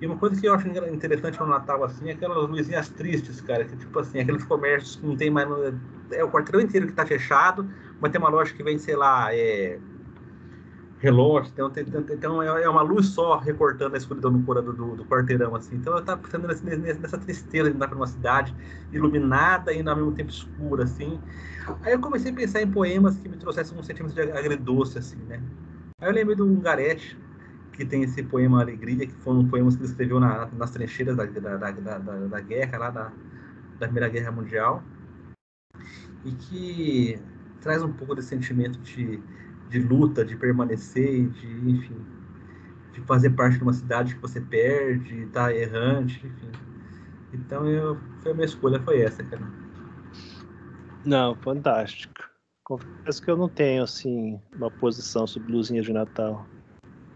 E 0.00 0.06
uma 0.06 0.18
coisa 0.18 0.40
que 0.40 0.46
eu 0.48 0.54
acho 0.54 0.68
interessante 0.68 1.38
no 1.40 1.46
Natal 1.46 1.84
assim 1.84 2.08
é 2.08 2.12
aquelas 2.12 2.48
luzinhas 2.48 2.90
tristes, 2.90 3.40
cara, 3.40 3.64
que 3.66 3.76
tipo 3.76 3.98
assim, 4.00 4.20
aqueles 4.20 4.44
comércios 4.44 4.96
que 4.96 5.06
não 5.06 5.16
tem 5.16 5.30
mais 5.30 5.48
é 6.12 6.24
o 6.24 6.30
quarteirão 6.30 6.60
inteiro 6.60 6.86
que 6.86 6.92
tá 6.92 7.06
fechado, 7.06 7.68
mas 8.00 8.10
tem 8.12 8.20
uma 8.20 8.28
loja 8.30 8.52
que 8.54 8.62
vem, 8.62 8.78
sei 8.78 8.96
lá, 8.96 9.34
é 9.34 9.80
relógio, 11.02 11.52
então, 12.08 12.40
é, 12.40 12.68
uma 12.68 12.82
luz 12.82 13.06
só 13.06 13.36
recortando 13.36 13.94
a 13.94 13.98
escuridão 13.98 14.32
do, 14.32 14.62
do, 14.62 14.94
do, 14.94 15.04
quarteirão, 15.04 15.56
assim. 15.56 15.74
Então 15.74 15.96
eu 15.96 16.04
tava 16.04 16.22
pensando 16.22 16.46
nessa, 16.46 16.64
nessa 16.64 17.18
tristeza 17.18 17.68
de 17.68 17.74
andar 17.74 17.88
por 17.88 17.96
uma 17.96 18.06
cidade 18.06 18.54
iluminada 18.92 19.72
e 19.72 19.80
ao 19.80 19.96
mesmo 19.96 20.12
tempo 20.12 20.30
escura, 20.30 20.84
assim. 20.84 21.20
Aí 21.82 21.92
eu 21.92 22.00
comecei 22.00 22.30
a 22.30 22.34
pensar 22.34 22.62
em 22.62 22.70
poemas 22.70 23.16
que 23.16 23.28
me 23.28 23.36
trouxessem 23.36 23.76
um 23.76 23.82
sentimento 23.82 24.14
de 24.14 24.20
agridoce, 24.20 24.96
assim, 24.96 25.16
né? 25.28 25.42
Aí 26.00 26.08
eu 26.08 26.14
lembrei 26.14 26.36
do 26.36 26.46
Ungarete, 26.46 27.18
que 27.72 27.84
tem 27.84 28.04
esse 28.04 28.22
poema 28.22 28.60
Alegria, 28.60 29.04
que 29.04 29.14
foram 29.14 29.44
poemas 29.48 29.74
que 29.74 29.82
ele 29.82 29.90
escreveu 29.90 30.20
na, 30.20 30.46
nas 30.56 30.70
trincheiras 30.70 31.16
da, 31.16 31.24
da, 31.24 31.56
da, 31.56 31.70
da, 31.72 31.98
da 31.98 32.40
guerra, 32.40 32.78
lá 32.78 32.90
da, 32.90 33.12
da 33.80 33.86
Primeira 33.88 34.08
Guerra 34.08 34.30
Mundial, 34.30 34.84
e 36.24 36.30
que 36.30 37.18
traz 37.60 37.82
um 37.82 37.92
pouco 37.92 38.14
desse 38.14 38.28
sentimento 38.28 38.78
de 38.78 39.20
de 39.72 39.80
luta, 39.80 40.22
de 40.22 40.36
permanecer, 40.36 41.28
de, 41.30 41.70
enfim, 41.70 41.96
de 42.92 43.00
fazer 43.02 43.30
parte 43.30 43.56
de 43.56 43.62
uma 43.62 43.72
cidade 43.72 44.14
que 44.14 44.20
você 44.20 44.38
perde, 44.40 45.26
tá 45.32 45.52
errante, 45.52 46.20
enfim. 46.26 46.50
Então 47.32 47.66
eu, 47.66 47.98
foi 48.22 48.32
a 48.32 48.34
minha 48.34 48.44
escolha 48.44 48.78
foi 48.80 49.00
essa, 49.00 49.24
cara. 49.24 49.42
Não, 51.04 51.34
fantástico. 51.36 52.22
Confesso 52.62 53.22
que 53.22 53.30
eu 53.30 53.36
não 53.36 53.48
tenho 53.48 53.82
assim 53.82 54.38
uma 54.54 54.70
posição 54.70 55.26
sobre 55.26 55.52
luzinha 55.52 55.80
de 55.80 55.92
Natal. 55.92 56.46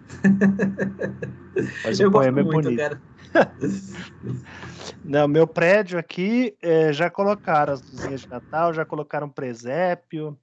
Mas 1.85 2.01
eu 2.01 2.09
o 2.09 2.13
poema 2.13 2.41
é 2.41 2.43
muito, 2.43 2.65
bonito. 2.65 2.79
Cara. 2.79 3.01
Não, 5.05 5.29
meu 5.29 5.47
prédio 5.47 5.99
aqui 5.99 6.57
é, 6.61 6.93
já 6.93 7.09
colocaram 7.09 7.73
as 7.73 7.91
luzinhas 7.91 8.23
de 8.23 8.29
Natal, 8.31 8.75
já 8.75 8.85
colocaram 8.85 9.29
presépio, 9.29 10.37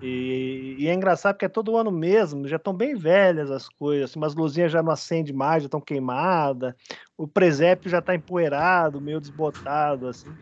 e, 0.00 0.76
e, 0.78 0.88
é 0.88 0.94
engraçado 0.94 1.34
porque 1.34 1.44
é 1.44 1.48
todo 1.48 1.76
ano 1.76 1.90
mesmo, 1.92 2.48
já 2.48 2.56
estão 2.56 2.72
bem 2.72 2.94
velhas 2.94 3.50
as 3.50 3.68
coisas, 3.68 4.10
assim, 4.10 4.18
umas 4.18 4.34
luzinhas 4.34 4.72
já 4.72 4.82
não 4.82 4.92
acendem 4.92 5.34
mais, 5.34 5.62
já 5.62 5.66
estão 5.66 5.80
queimadas, 5.80 6.74
o 7.18 7.28
presépio 7.28 7.90
já 7.90 7.98
está 7.98 8.14
empoeirado, 8.14 9.00
meio 9.00 9.20
desbotado, 9.20 10.08
assim. 10.08 10.34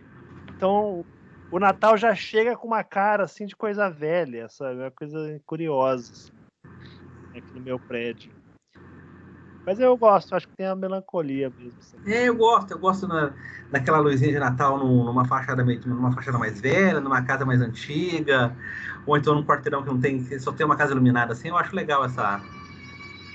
Então, 0.49 1.05
o 1.50 1.59
Natal 1.59 1.97
já 1.97 2.15
chega 2.15 2.57
com 2.57 2.69
uma 2.69 2.85
cara 2.85 3.25
assim 3.25 3.47
de 3.47 3.57
coisa 3.57 3.91
velha, 3.91 4.49
sabe? 4.49 4.81
Uma 4.81 4.91
coisa 4.93 5.41
curiosa 5.47 6.12
assim, 6.12 6.33
aqui 7.35 7.55
no 7.55 7.61
meu 7.61 7.81
prédio. 7.81 8.38
Mas 9.68 9.78
eu 9.78 9.94
gosto, 9.98 10.34
acho 10.34 10.48
que 10.48 10.56
tem 10.56 10.64
a 10.64 10.75
melancolia 10.75 11.52
mesmo. 11.54 11.78
Assim. 11.78 11.98
É, 12.06 12.26
eu 12.26 12.34
gosto, 12.34 12.70
eu 12.70 12.78
gosto 12.78 13.06
na, 13.06 13.34
daquela 13.70 13.98
luzinha 13.98 14.32
de 14.32 14.38
Natal 14.38 14.78
numa 14.78 15.26
fachada, 15.26 15.62
numa 15.62 16.10
fachada 16.10 16.38
mais 16.38 16.58
velha, 16.58 17.00
numa 17.00 17.20
casa 17.20 17.44
mais 17.44 17.60
antiga, 17.60 18.56
ou 19.04 19.14
então 19.14 19.34
num 19.34 19.44
quarteirão 19.44 19.82
que 19.82 19.90
não 19.90 20.00
tem, 20.00 20.25
só 20.38 20.52
tem 20.52 20.64
uma 20.64 20.75
casa 20.75 20.92
iluminada 20.92 21.34
assim, 21.34 21.48
eu 21.48 21.56
acho 21.58 21.76
legal 21.76 22.02
essa 22.02 22.40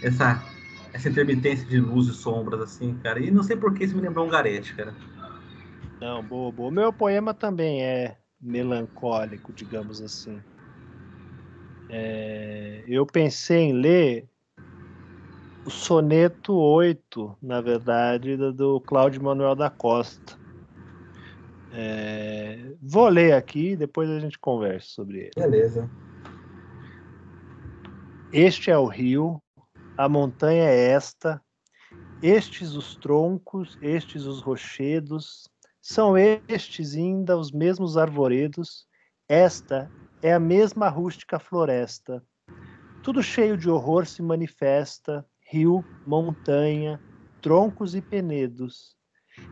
essa 0.02 0.44
essa 0.92 1.08
intermitência 1.08 1.68
de 1.68 1.80
luz 1.80 2.08
e 2.08 2.14
sombras 2.16 2.62
assim, 2.62 2.98
cara. 3.04 3.20
E 3.20 3.30
não 3.30 3.44
sei 3.44 3.56
por 3.56 3.72
que 3.72 3.84
isso 3.84 3.96
me 3.96 4.02
lembrou 4.02 4.26
um 4.26 4.32
garete, 4.32 4.74
cara. 4.74 4.96
Não, 6.02 6.24
boa, 6.24 6.52
boa. 6.52 6.70
O 6.70 6.72
meu 6.72 6.92
poema 6.92 7.36
também 7.36 7.84
é 7.84 8.18
melancólico, 8.42 9.54
digamos 9.54 10.02
assim. 10.02 10.42
É, 11.88 12.84
eu 12.88 13.06
pensei 13.06 13.66
em 13.66 13.74
ler 13.74 14.33
o 15.66 15.70
soneto 15.70 16.54
8, 16.54 17.38
na 17.42 17.62
verdade, 17.62 18.36
do 18.54 18.82
Cláudio 18.82 19.24
Manuel 19.24 19.56
da 19.56 19.70
Costa. 19.70 20.38
É, 21.72 22.76
vou 22.82 23.08
ler 23.08 23.34
aqui, 23.34 23.76
depois 23.76 24.10
a 24.10 24.20
gente 24.20 24.38
conversa 24.38 24.88
sobre 24.90 25.20
ele. 25.20 25.32
Beleza. 25.36 25.90
Este 28.32 28.72
é 28.72 28.78
o 28.78 28.86
rio, 28.86 29.42
a 29.98 30.10
montanha 30.10 30.64
é 30.64 30.90
esta, 30.90 31.42
estes 32.22 32.74
os 32.74 32.96
troncos, 32.96 33.78
estes 33.82 34.26
os 34.26 34.42
rochedos, 34.42 35.48
são 35.82 36.18
estes 36.18 36.96
ainda 36.96 37.38
os 37.38 37.52
mesmos 37.52 37.98
arvoredos, 37.98 38.88
esta 39.28 39.92
é 40.22 40.34
a 40.34 40.40
mesma 40.40 40.90
rústica 40.90 41.40
floresta. 41.40 42.24
Tudo 43.04 43.22
cheio 43.22 43.58
de 43.58 43.70
horror 43.70 44.06
se 44.06 44.22
manifesta, 44.22 45.26
rio, 45.54 45.86
montanha, 46.04 47.00
troncos 47.40 47.94
e 47.94 48.02
penedos, 48.02 48.98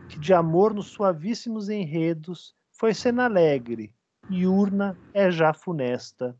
que 0.08 0.18
de 0.18 0.34
amor 0.34 0.74
nos 0.74 0.86
suavíssimos 0.86 1.68
enredos 1.68 2.56
foi 2.72 2.92
cena 2.92 3.26
alegre, 3.26 3.94
e 4.28 4.44
urna 4.44 4.98
é 5.14 5.30
já 5.30 5.54
funesta. 5.54 6.36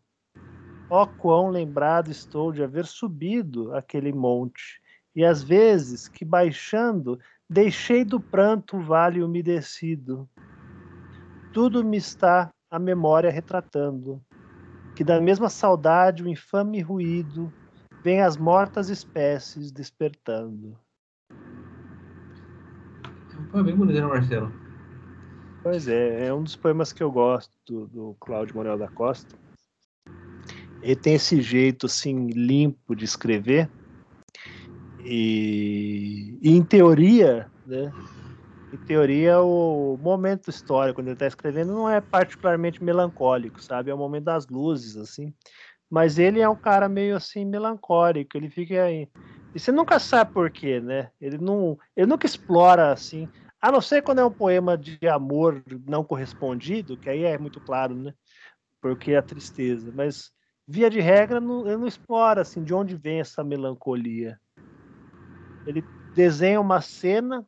Ó 0.90 1.06
quão 1.06 1.48
lembrado 1.48 2.10
estou 2.10 2.50
de 2.50 2.60
haver 2.60 2.86
subido 2.86 3.72
aquele 3.72 4.12
monte, 4.12 4.82
e 5.14 5.24
às 5.24 5.44
vezes 5.44 6.08
que 6.08 6.24
baixando 6.24 7.20
deixei 7.48 8.04
do 8.04 8.18
pranto 8.18 8.78
o 8.78 8.82
vale 8.82 9.22
umedecido. 9.22 10.28
Tudo 11.52 11.84
me 11.84 11.98
está 11.98 12.50
a 12.68 12.80
memória 12.80 13.30
retratando, 13.30 14.20
que 14.96 15.04
da 15.04 15.20
mesma 15.20 15.48
saudade 15.48 16.24
o 16.24 16.28
infame 16.28 16.80
ruído 16.80 17.52
vem 18.02 18.20
as 18.20 18.36
mortas 18.36 18.88
espécies 18.88 19.70
despertando. 19.70 20.76
Foi 23.50 23.62
bem 23.62 23.76
bonito, 23.76 24.00
né, 24.00 24.06
Marcelo? 24.06 24.52
Pois 25.62 25.86
é, 25.86 26.26
é 26.26 26.34
um 26.34 26.42
dos 26.42 26.56
poemas 26.56 26.92
que 26.92 27.02
eu 27.02 27.10
gosto 27.10 27.56
do, 27.66 27.86
do 27.86 28.16
Cláudio 28.18 28.56
Morel 28.56 28.76
da 28.76 28.88
Costa. 28.88 29.36
Ele 30.82 30.96
tem 30.96 31.14
esse 31.14 31.40
jeito 31.40 31.86
assim 31.86 32.26
limpo 32.28 32.96
de 32.96 33.04
escrever 33.04 33.70
e, 35.04 36.38
e 36.42 36.50
em 36.50 36.62
teoria, 36.64 37.48
né? 37.64 37.92
Em 38.72 38.78
teoria, 38.78 39.40
o 39.40 39.98
momento 39.98 40.48
histórico 40.48 40.96
quando 40.96 41.08
ele 41.08 41.14
está 41.14 41.26
escrevendo 41.26 41.74
não 41.74 41.88
é 41.88 42.00
particularmente 42.00 42.82
melancólico, 42.82 43.62
sabe? 43.62 43.90
É 43.90 43.94
o 43.94 43.98
momento 43.98 44.24
das 44.24 44.46
luzes, 44.48 44.96
assim. 44.96 45.32
Mas 45.92 46.18
ele 46.18 46.40
é 46.40 46.48
um 46.48 46.56
cara 46.56 46.88
meio 46.88 47.14
assim 47.14 47.44
melancólico. 47.44 48.34
Ele 48.34 48.48
fica 48.48 48.82
aí. 48.82 49.06
E 49.54 49.60
você 49.60 49.70
nunca 49.70 49.98
sabe 49.98 50.32
por 50.32 50.50
quê, 50.50 50.80
né? 50.80 51.10
Ele 51.20 51.36
não, 51.36 51.78
ele 51.94 52.06
nunca 52.06 52.24
explora 52.24 52.90
assim. 52.90 53.28
A 53.60 53.70
não 53.70 53.82
ser 53.82 54.00
quando 54.00 54.20
é 54.20 54.24
um 54.24 54.32
poema 54.32 54.78
de 54.78 54.98
amor 55.06 55.62
não 55.86 56.02
correspondido, 56.02 56.96
que 56.96 57.10
aí 57.10 57.24
é 57.24 57.36
muito 57.36 57.60
claro, 57.60 57.94
né? 57.94 58.14
Porque 58.80 59.12
é 59.12 59.18
a 59.18 59.22
tristeza. 59.22 59.92
Mas 59.94 60.32
via 60.66 60.88
de 60.88 60.98
regra, 60.98 61.38
não, 61.38 61.66
ele 61.66 61.76
não 61.76 61.86
explora 61.86 62.40
assim 62.40 62.64
de 62.64 62.72
onde 62.72 62.96
vem 62.96 63.20
essa 63.20 63.44
melancolia. 63.44 64.40
Ele 65.66 65.84
desenha 66.14 66.58
uma 66.58 66.80
cena 66.80 67.46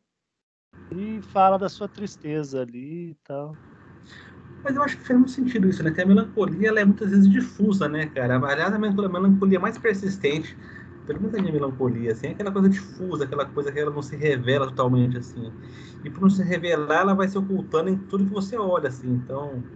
e 0.95 1.19
fala 1.23 1.57
da 1.57 1.67
sua 1.67 1.89
tristeza 1.89 2.61
ali 2.61 3.09
e 3.09 3.15
tal. 3.23 3.57
Mas 4.65 4.75
eu 4.75 4.83
acho 4.83 4.97
que 4.97 5.03
faz 5.05 5.17
muito 5.19 5.31
sentido 5.31 5.69
isso, 5.69 5.83
né? 5.83 5.91
Que 5.91 6.01
a 6.01 6.05
melancolia 6.07 6.69
ela 6.69 6.79
é 6.81 6.85
muitas 6.85 7.11
vezes 7.11 7.29
difusa, 7.29 7.87
né, 7.89 8.07
cara? 8.09 8.37
Aliás, 8.37 8.73
a 8.73 8.79
melancolia 8.79 9.59
mais 9.59 9.77
persistente, 9.77 10.57
pelo 11.05 11.21
menos 11.21 11.35
a 11.35 11.41
minha 11.41 11.53
melancolia, 11.53 12.11
assim, 12.13 12.27
é 12.27 12.31
aquela 12.31 12.51
coisa 12.51 12.69
difusa, 12.69 13.25
aquela 13.25 13.45
coisa 13.45 13.71
que 13.71 13.79
ela 13.79 13.91
não 13.91 14.01
se 14.01 14.15
revela 14.17 14.67
totalmente, 14.67 15.17
assim. 15.17 15.55
E 16.03 16.09
por 16.09 16.21
não 16.21 16.29
se 16.31 16.43
revelar, 16.43 17.01
ela 17.01 17.13
vai 17.15 17.27
se 17.29 17.37
ocultando 17.37 17.89
em 17.91 17.97
tudo 17.99 18.25
que 18.25 18.31
você 18.31 18.57
olha, 18.57 18.89
assim. 18.89 19.09
Então, 19.09 19.69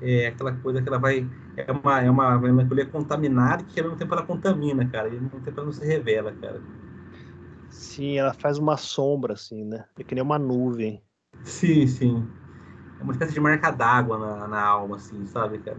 é 0.00 0.28
aquela 0.28 0.56
coisa 0.60 0.82
que 0.82 0.88
ela 0.88 0.98
vai. 0.98 1.30
É 1.56 1.70
uma, 1.72 2.00
é 2.02 2.10
uma 2.10 2.38
melancolia 2.38 2.86
contaminada 2.86 3.64
que 3.64 3.80
ao 3.80 3.86
mesmo 3.86 3.98
tempo 3.98 4.14
ela 4.14 4.26
contamina, 4.26 4.88
cara. 4.90 5.08
E 5.08 5.16
ao 5.16 5.22
mesmo 5.22 5.40
tempo 5.42 5.60
ela 5.60 5.66
não 5.66 5.72
se 5.72 5.84
revela, 5.86 6.32
cara. 6.34 6.64
Sim, 7.68 8.16
ela 8.18 8.32
faz 8.32 8.56
uma 8.58 8.76
sombra, 8.78 9.34
assim, 9.34 9.64
né? 9.64 9.86
É 9.98 10.02
que 10.04 10.14
nem 10.14 10.22
uma 10.24 10.38
nuvem. 10.38 11.04
Sim, 11.44 11.86
sim. 11.86 12.43
É 12.98 13.02
uma 13.02 13.12
espécie 13.12 13.32
de 13.32 13.40
marca 13.40 13.70
d'água 13.70 14.18
na, 14.18 14.48
na 14.48 14.62
alma, 14.62 14.96
assim, 14.96 15.26
sabe, 15.26 15.58
cara? 15.58 15.78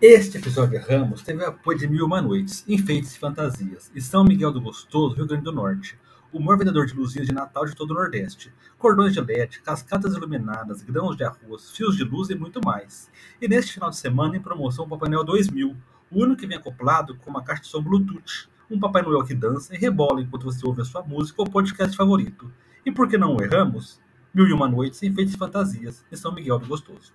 Este 0.00 0.38
episódio 0.38 0.78
de 0.78 0.86
Ramos 0.86 1.22
teve 1.22 1.44
apoio 1.44 1.78
de 1.78 1.88
Mil 1.88 2.06
Uma 2.06 2.22
Noites, 2.22 2.64
Enfeites 2.68 3.14
e 3.14 3.18
Fantasias, 3.18 3.90
e 3.94 4.00
São 4.00 4.24
Miguel 4.24 4.52
do 4.52 4.60
Gostoso, 4.60 5.16
Rio 5.16 5.26
Grande 5.26 5.44
do 5.44 5.52
Norte. 5.52 5.98
Humor 6.32 6.58
vendedor 6.58 6.86
de 6.86 6.94
luzinhas 6.94 7.26
de 7.26 7.34
Natal 7.34 7.64
de 7.64 7.74
todo 7.74 7.90
o 7.90 7.94
Nordeste. 7.94 8.52
Cordões 8.78 9.12
de 9.12 9.20
LED, 9.20 9.60
cascatas 9.62 10.14
iluminadas, 10.14 10.82
grãos 10.82 11.16
de 11.16 11.24
arroz, 11.24 11.70
fios 11.70 11.96
de 11.96 12.04
luz 12.04 12.30
e 12.30 12.34
muito 12.34 12.60
mais. 12.64 13.10
E 13.40 13.48
neste 13.48 13.72
final 13.72 13.90
de 13.90 13.96
semana, 13.96 14.36
em 14.36 14.40
promoção, 14.40 14.84
o 14.84 14.88
Papai 14.88 15.08
Noel 15.08 15.24
2000, 15.24 15.76
o 16.10 16.22
único 16.22 16.40
que 16.40 16.46
vem 16.46 16.58
acoplado 16.58 17.16
com 17.16 17.30
uma 17.30 17.42
caixa 17.42 17.62
de 17.62 17.68
som 17.68 17.82
Bluetooth 17.82 18.48
um 18.70 18.78
Papai 18.78 19.02
Noel 19.02 19.24
que 19.24 19.34
dança 19.34 19.74
e 19.74 19.78
rebola 19.78 20.20
enquanto 20.20 20.44
você 20.44 20.66
ouve 20.66 20.82
a 20.82 20.84
sua 20.84 21.02
música 21.02 21.40
ou 21.40 21.48
podcast 21.48 21.96
favorito. 21.96 22.50
E 22.84 22.92
por 22.92 23.08
que 23.08 23.16
não 23.16 23.40
erramos? 23.40 24.00
Mil 24.38 24.46
e 24.46 24.52
uma 24.52 24.68
noites 24.68 25.00
sem 25.00 25.12
feitas 25.12 25.34
fantasias 25.34 26.04
em 26.12 26.14
São 26.14 26.32
Miguel 26.32 26.60
do 26.60 26.66
Gostoso. 26.68 27.12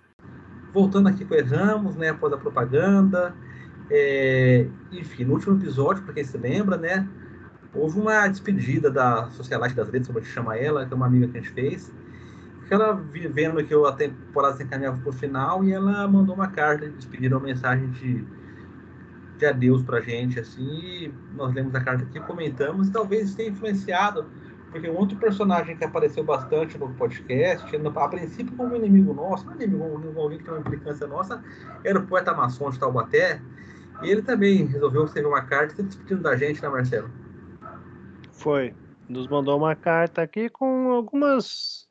Voltando 0.74 1.08
aqui 1.08 1.24
com 1.24 1.34
Erramos, 1.34 1.96
né, 1.96 2.10
após 2.10 2.30
a 2.34 2.36
propaganda. 2.36 3.34
É, 3.90 4.68
enfim, 4.92 5.24
no 5.24 5.32
último 5.32 5.56
episódio, 5.56 6.02
para 6.02 6.12
quem 6.12 6.22
se 6.22 6.36
lembra, 6.36 6.76
né, 6.76 7.08
houve 7.72 7.98
uma 7.98 8.28
despedida 8.28 8.90
da 8.90 9.30
Socialite 9.30 9.74
das 9.74 9.86
Letras, 9.86 10.08
como 10.08 10.18
a 10.18 10.22
gente 10.22 10.34
chama 10.34 10.54
ela, 10.54 10.84
que 10.84 10.92
é 10.92 10.96
uma 10.96 11.06
amiga 11.06 11.26
que 11.28 11.38
a 11.38 11.40
gente 11.40 11.54
fez. 11.54 11.90
Ela 12.68 12.92
vendo 12.92 13.64
que 13.64 13.72
a 13.72 13.92
temporada 13.92 14.58
se 14.58 14.62
encaminhava 14.62 14.98
para 14.98 15.08
o 15.08 15.12
final 15.12 15.64
e 15.64 15.72
ela 15.72 16.06
mandou 16.06 16.34
uma 16.34 16.48
carta 16.48 16.86
de 16.86 16.94
despedida, 16.94 17.38
uma 17.38 17.46
mensagem 17.46 17.90
de 17.92 18.22
de 19.38 19.46
adeus 19.46 19.82
pra 19.82 20.00
gente, 20.00 20.38
assim, 20.38 21.12
nós 21.34 21.52
lemos 21.52 21.74
a 21.74 21.80
carta 21.80 22.04
aqui, 22.04 22.20
comentamos, 22.20 22.88
e 22.88 22.92
talvez 22.92 23.34
tenha 23.34 23.50
influenciado, 23.50 24.26
porque 24.74 24.90
um 24.90 24.96
outro 24.96 25.16
personagem 25.16 25.76
que 25.76 25.84
apareceu 25.84 26.24
bastante 26.24 26.76
no 26.76 26.92
podcast, 26.94 27.64
a 27.76 28.08
princípio 28.08 28.56
como 28.56 28.74
inimigo 28.74 29.14
nosso, 29.14 29.46
não 29.46 29.54
inimigo, 29.54 30.20
alguém 30.20 30.38
que 30.38 30.44
tem 30.44 30.52
uma 30.52 30.58
implicância 30.58 31.06
nossa, 31.06 31.40
era 31.84 31.96
o 31.96 32.04
poeta 32.04 32.34
maçom 32.34 32.68
de 32.70 32.80
Taubaté, 32.80 33.40
e 34.02 34.10
ele 34.10 34.20
também 34.20 34.66
resolveu 34.66 35.04
escrever 35.04 35.28
uma 35.28 35.42
carta 35.42 35.76
se 35.76 35.82
despedindo 35.84 36.22
da 36.22 36.34
gente, 36.34 36.60
né, 36.60 36.68
Marcelo? 36.68 37.08
Foi. 38.32 38.74
Nos 39.08 39.28
mandou 39.28 39.56
uma 39.56 39.76
carta 39.76 40.22
aqui 40.22 40.48
com 40.48 40.90
algumas 40.90 41.86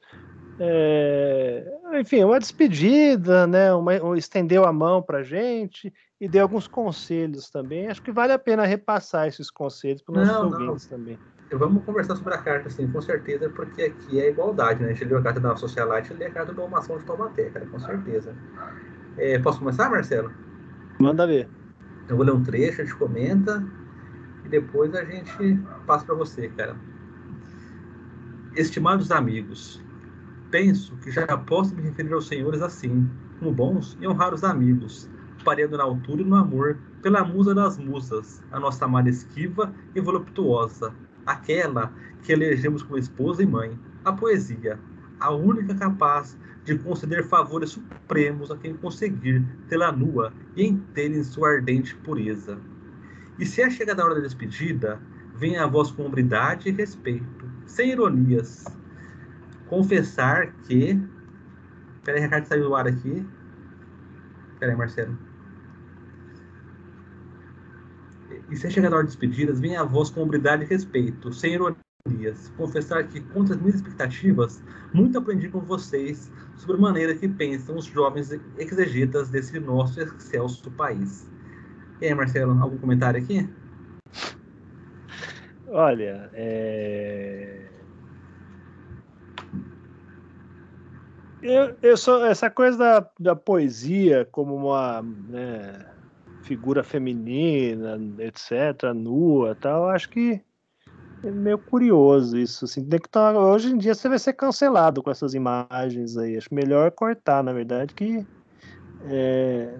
é, 0.59 1.65
enfim, 2.01 2.25
uma 2.25 2.37
despedida, 2.37 3.47
né? 3.47 3.73
Uma, 3.73 4.17
estendeu 4.17 4.65
a 4.65 4.73
mão 4.73 5.01
para 5.01 5.23
gente 5.23 5.93
e 6.19 6.27
deu 6.27 6.41
alguns 6.41 6.67
conselhos 6.67 7.49
também. 7.49 7.87
Acho 7.87 8.01
que 8.01 8.11
vale 8.11 8.33
a 8.33 8.39
pena 8.39 8.65
repassar 8.65 9.25
esses 9.25 9.49
conselhos 9.49 10.01
para 10.01 10.19
os 10.19 10.27
nossos 10.27 10.51
ouvintes 10.51 10.85
também. 10.85 11.17
Vamos 11.57 11.83
conversar 11.83 12.15
sobre 12.15 12.33
a 12.33 12.37
carta, 12.37 12.69
sim, 12.69 12.87
com 12.87 13.01
certeza, 13.01 13.49
porque 13.49 13.83
aqui 13.83 14.19
é 14.19 14.29
igualdade, 14.29 14.81
né? 14.81 14.89
A 14.89 14.93
gente 14.93 15.05
leu 15.05 15.19
a 15.19 15.21
carta 15.21 15.39
da 15.39 15.55
Socialite 15.55 16.11
e 16.11 16.15
lê 16.15 16.25
a 16.25 16.31
carta 16.31 16.53
da 16.53 16.61
Almação 16.61 16.97
de 16.97 17.05
Taubaté, 17.05 17.49
cara, 17.49 17.65
com 17.67 17.79
certeza. 17.79 18.33
É, 19.17 19.37
posso 19.39 19.59
começar, 19.59 19.89
Marcelo? 19.89 20.31
Manda 20.99 21.27
ver. 21.27 21.47
Eu 22.07 22.17
vou 22.17 22.25
ler 22.25 22.33
um 22.33 22.43
trecho, 22.43 22.81
a 22.81 22.85
gente 22.85 22.95
comenta 22.97 23.63
e 24.43 24.49
depois 24.49 24.93
a 24.95 25.05
gente 25.05 25.59
passa 25.85 26.05
para 26.05 26.15
você, 26.15 26.47
cara. 26.49 26.75
Estimados 28.55 29.11
amigos, 29.11 29.81
penso 30.49 30.95
que 30.97 31.11
já 31.11 31.25
posso 31.37 31.75
me 31.75 31.81
referir 31.81 32.13
aos 32.13 32.27
senhores 32.27 32.61
assim, 32.61 33.09
como 33.39 33.51
bons 33.51 33.97
e 33.99 34.07
honrados 34.07 34.43
amigos, 34.43 35.09
pareando 35.43 35.77
na 35.77 35.83
altura 35.83 36.21
e 36.21 36.25
no 36.25 36.35
amor, 36.35 36.77
pela 37.01 37.23
musa 37.23 37.53
das 37.53 37.77
musas, 37.77 38.41
a 38.51 38.59
nossa 38.59 38.85
amada 38.85 39.09
esquiva 39.09 39.73
e 39.95 39.99
voluptuosa, 39.99 40.93
aquela 41.25 41.93
que 42.23 42.31
elegemos 42.31 42.83
como 42.83 42.97
esposa 42.97 43.43
e 43.43 43.45
mãe, 43.45 43.77
a 44.03 44.11
poesia, 44.13 44.79
a 45.19 45.31
única 45.31 45.75
capaz 45.75 46.37
de 46.65 46.77
conceder 46.77 47.23
favores 47.23 47.71
supremos 47.71 48.49
a 48.49 48.57
quem 48.57 48.75
conseguir 48.75 49.43
tê-la 49.67 49.91
nua 49.91 50.33
e 50.55 50.65
inteira 50.65 51.15
em 51.15 51.23
sua 51.23 51.55
ardente 51.55 51.95
pureza. 51.97 52.57
E 53.37 53.45
se 53.45 53.61
é 53.61 53.69
chegada 53.69 54.01
a 54.01 54.05
hora 54.05 54.15
da 54.15 54.21
despedida, 54.21 55.01
venha 55.35 55.63
a 55.63 55.67
voz 55.67 55.91
com 55.91 56.05
hombridade 56.05 56.69
e 56.69 56.71
respeito, 56.71 57.49
sem 57.65 57.91
ironias, 57.91 58.65
confessar 59.67 60.53
que. 60.67 61.01
Peraí, 62.03 62.21
Ricardo 62.21 62.45
saiu 62.45 62.63
do 62.65 62.75
ar 62.75 62.87
aqui. 62.87 63.25
Peraí, 64.59 64.75
Marcelo. 64.75 65.17
E 68.53 68.55
se 68.55 68.67
é 68.67 68.69
chegado 68.69 68.93
a 68.93 68.97
hora 68.97 69.07
de 69.07 69.13
despedidas, 69.13 69.59
venha 69.59 69.81
a 69.81 69.83
voz 69.83 70.11
com 70.11 70.21
hombridade 70.21 70.63
e 70.63 70.67
respeito, 70.67 71.33
sem 71.33 71.55
ironias. 71.55 72.53
Confessar 72.55 73.03
que, 73.07 73.19
contra 73.19 73.55
as 73.55 73.59
minhas 73.59 73.77
expectativas, 73.77 74.63
muito 74.93 75.17
aprendi 75.17 75.49
com 75.49 75.59
vocês 75.59 76.31
sobre 76.55 76.75
a 76.75 76.79
maneira 76.79 77.15
que 77.15 77.27
pensam 77.27 77.75
os 77.75 77.85
jovens 77.85 78.29
exegetas 78.59 79.31
desse 79.31 79.59
nosso 79.59 79.99
excelso 79.99 80.69
país. 80.69 81.27
E 81.99 82.05
aí, 82.05 82.13
Marcelo, 82.13 82.61
algum 82.61 82.77
comentário 82.77 83.23
aqui? 83.23 83.49
Olha, 85.69 86.29
é... 86.33 87.69
Eu, 91.41 91.75
eu 91.81 91.97
sou 91.97 92.23
essa 92.23 92.51
coisa 92.51 92.77
da, 92.77 93.09
da 93.19 93.35
poesia 93.35 94.27
como 94.31 94.55
uma 94.55 95.01
né, 95.01 95.92
figura 96.43 96.83
feminina, 96.83 97.99
etc, 98.19 98.93
nua, 98.93 99.55
tal. 99.55 99.89
Acho 99.89 100.09
que 100.09 100.41
é 101.23 101.31
meio 101.31 101.57
curioso 101.57 102.37
isso. 102.37 102.65
Assim, 102.65 102.85
tem 102.85 102.99
que 102.99 103.09
tá, 103.09 103.31
hoje 103.31 103.71
em 103.71 103.77
dia 103.77 103.95
você 103.95 104.07
vai 104.09 104.19
ser 104.19 104.33
cancelado 104.33 105.01
com 105.01 105.09
essas 105.09 105.33
imagens 105.33 106.17
aí. 106.17 106.37
Acho 106.37 106.53
melhor 106.53 106.91
cortar, 106.91 107.43
na 107.43 107.53
verdade, 107.53 107.93
que 107.93 108.25
é, 109.05 109.73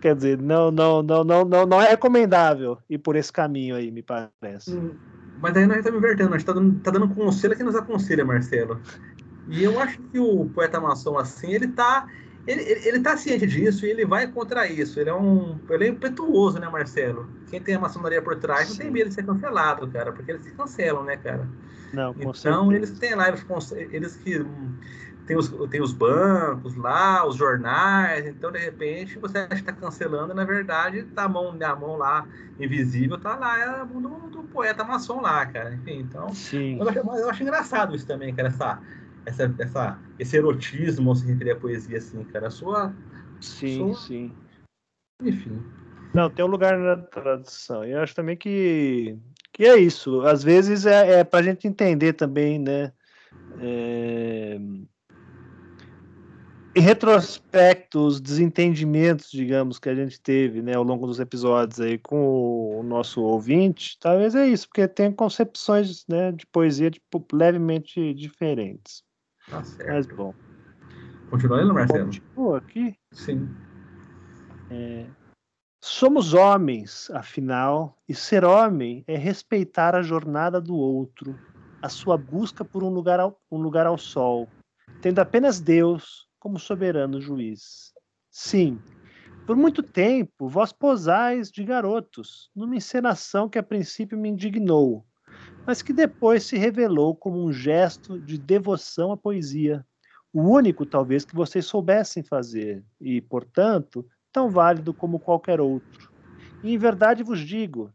quer 0.00 0.14
dizer, 0.14 0.40
não, 0.40 0.70
não, 0.70 1.02
não, 1.02 1.24
não, 1.24 1.44
não, 1.44 1.66
não 1.66 1.82
é 1.82 1.90
recomendável 1.90 2.78
ir 2.88 2.98
por 2.98 3.16
esse 3.16 3.32
caminho 3.32 3.76
aí, 3.76 3.90
me 3.90 4.02
parece. 4.02 4.74
Hum, 4.74 4.92
Mas 5.40 5.56
aí 5.56 5.66
nós 5.66 5.78
estamos 5.78 5.98
invertendo, 5.98 6.30
a 6.30 6.38
gente 6.38 6.48
está 6.48 6.52
dando, 6.52 6.80
tá 6.80 6.90
dando 6.90 7.08
conselho 7.14 7.56
que 7.56 7.64
nos 7.64 7.74
aconselha, 7.74 8.24
Marcelo. 8.24 8.80
E 9.48 9.64
eu 9.64 9.78
acho 9.80 10.00
que 10.02 10.18
o 10.18 10.48
poeta 10.50 10.80
maçom, 10.80 11.18
assim, 11.18 11.52
ele 11.52 11.66
está 11.66 12.06
ele, 12.46 12.62
ele, 12.62 12.88
ele 12.88 13.00
tá 13.00 13.16
ciente 13.16 13.46
disso 13.46 13.84
e 13.84 13.90
ele 13.90 14.04
vai 14.04 14.26
contra 14.26 14.66
isso. 14.66 14.98
Ele 14.98 15.10
é 15.10 15.14
um. 15.14 15.58
Ele 15.68 15.84
é 15.84 15.88
impetuoso, 15.88 16.58
né, 16.58 16.68
Marcelo? 16.68 17.28
Quem 17.50 17.60
tem 17.60 17.74
a 17.74 17.80
maçonaria 17.80 18.22
por 18.22 18.36
trás 18.36 18.68
Sim. 18.68 18.70
não 18.70 18.78
tem 18.78 18.90
medo 18.90 19.08
de 19.08 19.14
ser 19.14 19.24
cancelado, 19.24 19.88
cara, 19.88 20.12
porque 20.12 20.30
eles 20.30 20.42
se 20.42 20.52
cancelam, 20.52 21.04
né, 21.04 21.16
cara? 21.16 21.46
Não, 21.92 22.14
com 22.14 22.20
então, 22.20 22.34
certeza. 22.34 22.74
eles 22.74 22.98
têm 22.98 23.14
lá, 23.14 23.28
eles, 23.28 23.44
eles 23.90 24.16
que 24.16 24.44
tem 25.26 25.36
os, 25.36 25.48
tem 25.68 25.80
os 25.80 25.92
bancos 25.92 26.74
lá, 26.74 27.24
os 27.24 27.36
jornais, 27.36 28.26
então 28.26 28.50
de 28.50 28.58
repente 28.58 29.16
você 29.18 29.38
acha 29.38 29.48
que 29.48 29.54
está 29.60 29.72
cancelando, 29.72 30.34
na 30.34 30.44
verdade 30.44 31.04
tá 31.04 31.24
a 31.24 31.28
mão, 31.28 31.56
a 31.60 31.76
mão 31.76 31.96
lá 31.96 32.26
invisível, 32.58 33.16
tá 33.16 33.36
lá, 33.36 33.60
é 33.60 33.64
a 33.64 33.84
mão 33.84 34.02
do, 34.02 34.08
do 34.28 34.42
poeta 34.44 34.82
maçom 34.82 35.20
lá, 35.20 35.46
cara. 35.46 35.72
Enfim, 35.74 36.00
então. 36.00 36.32
Sim. 36.34 36.78
Eu 36.80 36.88
acho, 36.88 36.98
eu 36.98 37.30
acho 37.30 37.42
engraçado 37.42 37.94
isso 37.94 38.06
também, 38.06 38.34
cara, 38.34 38.48
essa, 38.48 38.80
essa, 39.26 39.54
essa, 39.58 39.98
esse 40.18 40.36
erotismo 40.36 41.14
se 41.14 41.26
referir 41.26 41.52
à 41.52 41.56
poesia, 41.56 41.98
assim, 41.98 42.22
cara. 42.24 42.48
A 42.48 42.50
sua. 42.50 42.94
Sim, 43.40 43.78
sua... 43.78 43.94
sim. 43.94 44.32
Enfim. 45.22 45.62
Não, 46.14 46.28
tem 46.28 46.44
um 46.44 46.48
lugar 46.48 46.78
na 46.78 46.96
tradução. 46.96 47.84
E 47.84 47.92
eu 47.92 48.00
acho 48.00 48.14
também 48.14 48.36
que, 48.36 49.16
que 49.52 49.64
é 49.64 49.76
isso. 49.76 50.22
Às 50.22 50.42
vezes 50.42 50.86
é, 50.86 51.20
é 51.20 51.24
para 51.24 51.40
a 51.40 51.42
gente 51.42 51.68
entender 51.68 52.14
também, 52.14 52.58
né? 52.58 52.92
É 53.60 54.58
em 56.74 56.80
retrospecto, 56.80 58.06
os 58.06 58.20
desentendimentos, 58.20 59.30
digamos, 59.30 59.78
que 59.78 59.88
a 59.88 59.94
gente 59.94 60.20
teve 60.20 60.62
né, 60.62 60.74
ao 60.74 60.84
longo 60.84 61.06
dos 61.06 61.18
episódios 61.18 61.80
aí 61.80 61.98
com 61.98 62.78
o 62.78 62.82
nosso 62.82 63.22
ouvinte, 63.22 63.98
talvez 63.98 64.34
é 64.36 64.46
isso, 64.46 64.68
porque 64.68 64.86
tem 64.86 65.10
concepções 65.10 66.06
né, 66.08 66.30
de 66.30 66.46
poesia 66.46 66.90
tipo, 66.90 67.24
levemente 67.32 68.14
diferentes. 68.14 69.02
Tá 69.50 69.64
certo. 69.64 69.92
Mas 69.92 70.06
bom. 70.06 70.34
Continuando, 71.28 71.74
Marcelo? 71.74 72.06
Continua 72.06 72.58
aqui? 72.58 72.96
Sim. 73.12 73.48
É, 74.70 75.06
somos 75.80 76.32
homens, 76.32 77.10
afinal, 77.10 77.96
e 78.08 78.14
ser 78.14 78.44
homem 78.44 79.04
é 79.06 79.16
respeitar 79.16 79.94
a 79.96 80.02
jornada 80.02 80.60
do 80.60 80.76
outro, 80.76 81.36
a 81.82 81.88
sua 81.88 82.16
busca 82.16 82.64
por 82.64 82.84
um 82.84 82.90
lugar 82.90 83.18
ao, 83.18 83.40
um 83.50 83.58
lugar 83.58 83.86
ao 83.86 83.98
sol, 83.98 84.48
tendo 85.02 85.18
apenas 85.18 85.60
Deus 85.60 86.28
como 86.38 86.58
soberano 86.58 87.20
juiz. 87.20 87.92
Sim, 88.30 88.78
por 89.46 89.56
muito 89.56 89.82
tempo 89.82 90.48
vós 90.48 90.72
posais 90.72 91.50
de 91.50 91.64
garotos, 91.64 92.50
numa 92.54 92.76
encenação 92.76 93.48
que 93.48 93.58
a 93.58 93.62
princípio 93.62 94.16
me 94.16 94.28
indignou, 94.28 95.04
mas 95.66 95.82
que 95.82 95.92
depois 95.92 96.44
se 96.44 96.56
revelou 96.56 97.14
como 97.14 97.44
um 97.44 97.52
gesto 97.52 98.18
de 98.18 98.38
devoção 98.38 99.12
à 99.12 99.16
poesia, 99.16 99.86
o 100.32 100.42
único 100.42 100.86
talvez 100.86 101.24
que 101.24 101.34
vocês 101.34 101.66
soubessem 101.66 102.22
fazer, 102.22 102.84
e, 103.00 103.20
portanto, 103.20 104.06
tão 104.32 104.48
válido 104.48 104.94
como 104.94 105.18
qualquer 105.18 105.60
outro. 105.60 106.10
E 106.62 106.72
em 106.72 106.78
verdade 106.78 107.22
vos 107.22 107.40
digo, 107.40 107.92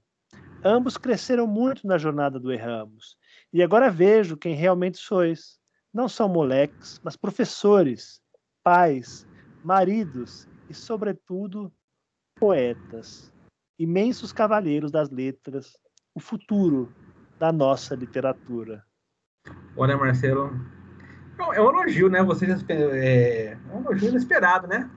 ambos 0.63 0.97
cresceram 0.97 1.47
muito 1.47 1.87
na 1.87 1.97
jornada 1.97 2.39
do 2.39 2.51
Erramos, 2.51 3.17
e 3.53 3.63
agora 3.63 3.89
vejo 3.89 4.35
quem 4.35 4.53
realmente 4.53 4.97
sois. 4.97 5.57
Não 5.93 6.09
são 6.09 6.27
moleques, 6.27 6.99
mas 7.01 7.15
professores, 7.15 8.21
pais, 8.61 9.25
maridos 9.63 10.47
e, 10.69 10.73
sobretudo, 10.73 11.71
poetas, 12.35 13.31
imensos 13.79 14.33
cavalheiros 14.33 14.91
das 14.91 15.09
letras, 15.09 15.77
o 16.13 16.19
futuro 16.19 16.93
da 17.39 17.51
nossa 17.51 17.95
literatura. 17.95 18.83
Olha, 19.75 19.97
Marcelo, 19.97 20.59
é 21.37 21.61
um 21.61 21.69
elogio, 21.69 22.09
né? 22.09 22.23
Você 22.23 22.45
é, 22.69 23.57
é 23.69 23.75
um 23.75 23.81
elogio 23.81 24.09
inesperado, 24.09 24.67
né? 24.67 24.89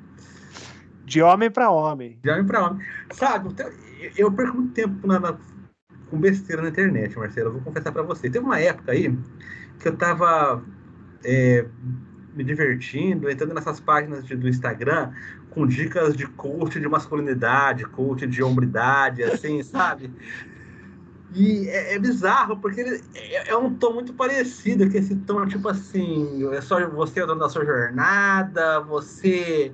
De 1.04 1.22
homem 1.22 1.50
para 1.50 1.70
homem. 1.70 2.18
De 2.22 2.30
homem 2.30 2.46
para 2.46 2.66
homem. 2.66 2.86
Sabe, 3.12 3.48
eu 4.16 4.30
perco 4.30 4.56
muito 4.56 4.72
tempo 4.74 5.06
na, 5.06 5.18
na, 5.18 5.38
com 6.10 6.18
besteira 6.18 6.62
na 6.62 6.68
internet, 6.68 7.18
Marcelo. 7.18 7.48
Eu 7.48 7.52
vou 7.54 7.62
confessar 7.62 7.92
para 7.92 8.02
você. 8.02 8.30
Teve 8.30 8.44
uma 8.44 8.60
época 8.60 8.92
aí 8.92 9.16
que 9.80 9.88
eu 9.88 9.96
tava 9.96 10.62
é, 11.24 11.66
me 12.34 12.44
divertindo, 12.44 13.30
entrando 13.30 13.54
nessas 13.54 13.80
páginas 13.80 14.24
de, 14.24 14.36
do 14.36 14.48
Instagram 14.48 15.12
com 15.50 15.66
dicas 15.66 16.16
de 16.16 16.26
coach 16.26 16.78
de 16.78 16.88
masculinidade, 16.88 17.84
coach 17.84 18.26
de 18.26 18.42
hombridade, 18.42 19.22
assim, 19.24 19.62
sabe? 19.62 20.12
E 21.34 21.68
é, 21.68 21.94
é 21.94 21.98
bizarro, 21.98 22.56
porque 22.58 22.80
ele, 22.80 23.04
é, 23.14 23.50
é, 23.50 23.56
um 23.56 23.74
tom 23.74 23.92
muito 23.92 24.14
parecido, 24.14 24.88
que 24.88 24.96
esse 24.96 25.14
tom, 25.14 25.46
tipo 25.46 25.68
assim, 25.68 26.46
é 26.54 26.60
só 26.60 26.88
você 26.88 27.20
é 27.20 27.26
dono 27.26 27.40
da 27.40 27.50
sua 27.50 27.64
jornada, 27.64 28.80
você 28.80 29.72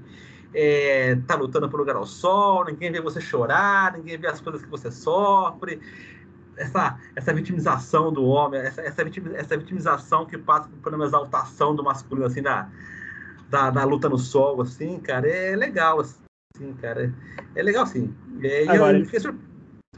é, 0.53 1.17
tá 1.27 1.37
lutando 1.37 1.69
por 1.69 1.79
lugar 1.79 1.97
ao 1.97 2.07
sol, 2.07 2.65
ninguém 2.65 2.91
vê 2.91 3.01
você 3.01 3.21
chorar, 3.21 3.93
ninguém 3.97 4.19
vê 4.19 4.27
as 4.27 4.41
coisas 4.41 4.63
que 4.63 4.69
você 4.69 4.91
sofre 4.91 5.81
essa, 6.57 6.99
essa 7.15 7.33
vitimização 7.33 8.13
do 8.13 8.25
homem, 8.25 8.61
essa, 8.61 8.81
essa, 8.83 9.03
essa 9.35 9.57
vitimização 9.57 10.27
que 10.27 10.39
passa 10.39 10.69
por 10.83 10.95
uma 10.95 11.05
exaltação 11.05 11.75
do 11.75 11.83
masculino, 11.83 12.27
assim, 12.27 12.43
da, 12.43 12.69
da, 13.49 13.71
da, 13.71 13.85
luta 13.85 14.09
no 14.09 14.19
sol, 14.19 14.61
assim, 14.63 14.99
cara, 14.99 15.29
é 15.29 15.57
legal, 15.57 16.01
assim, 16.01 16.73
cara. 16.81 17.13
É, 17.55 17.61
é 17.61 17.63
legal, 17.63 17.87
sim. 17.87 18.15
É, 18.43 18.69
Agora, 18.69 18.99
eu, 18.99 19.05
eu 19.05 19.35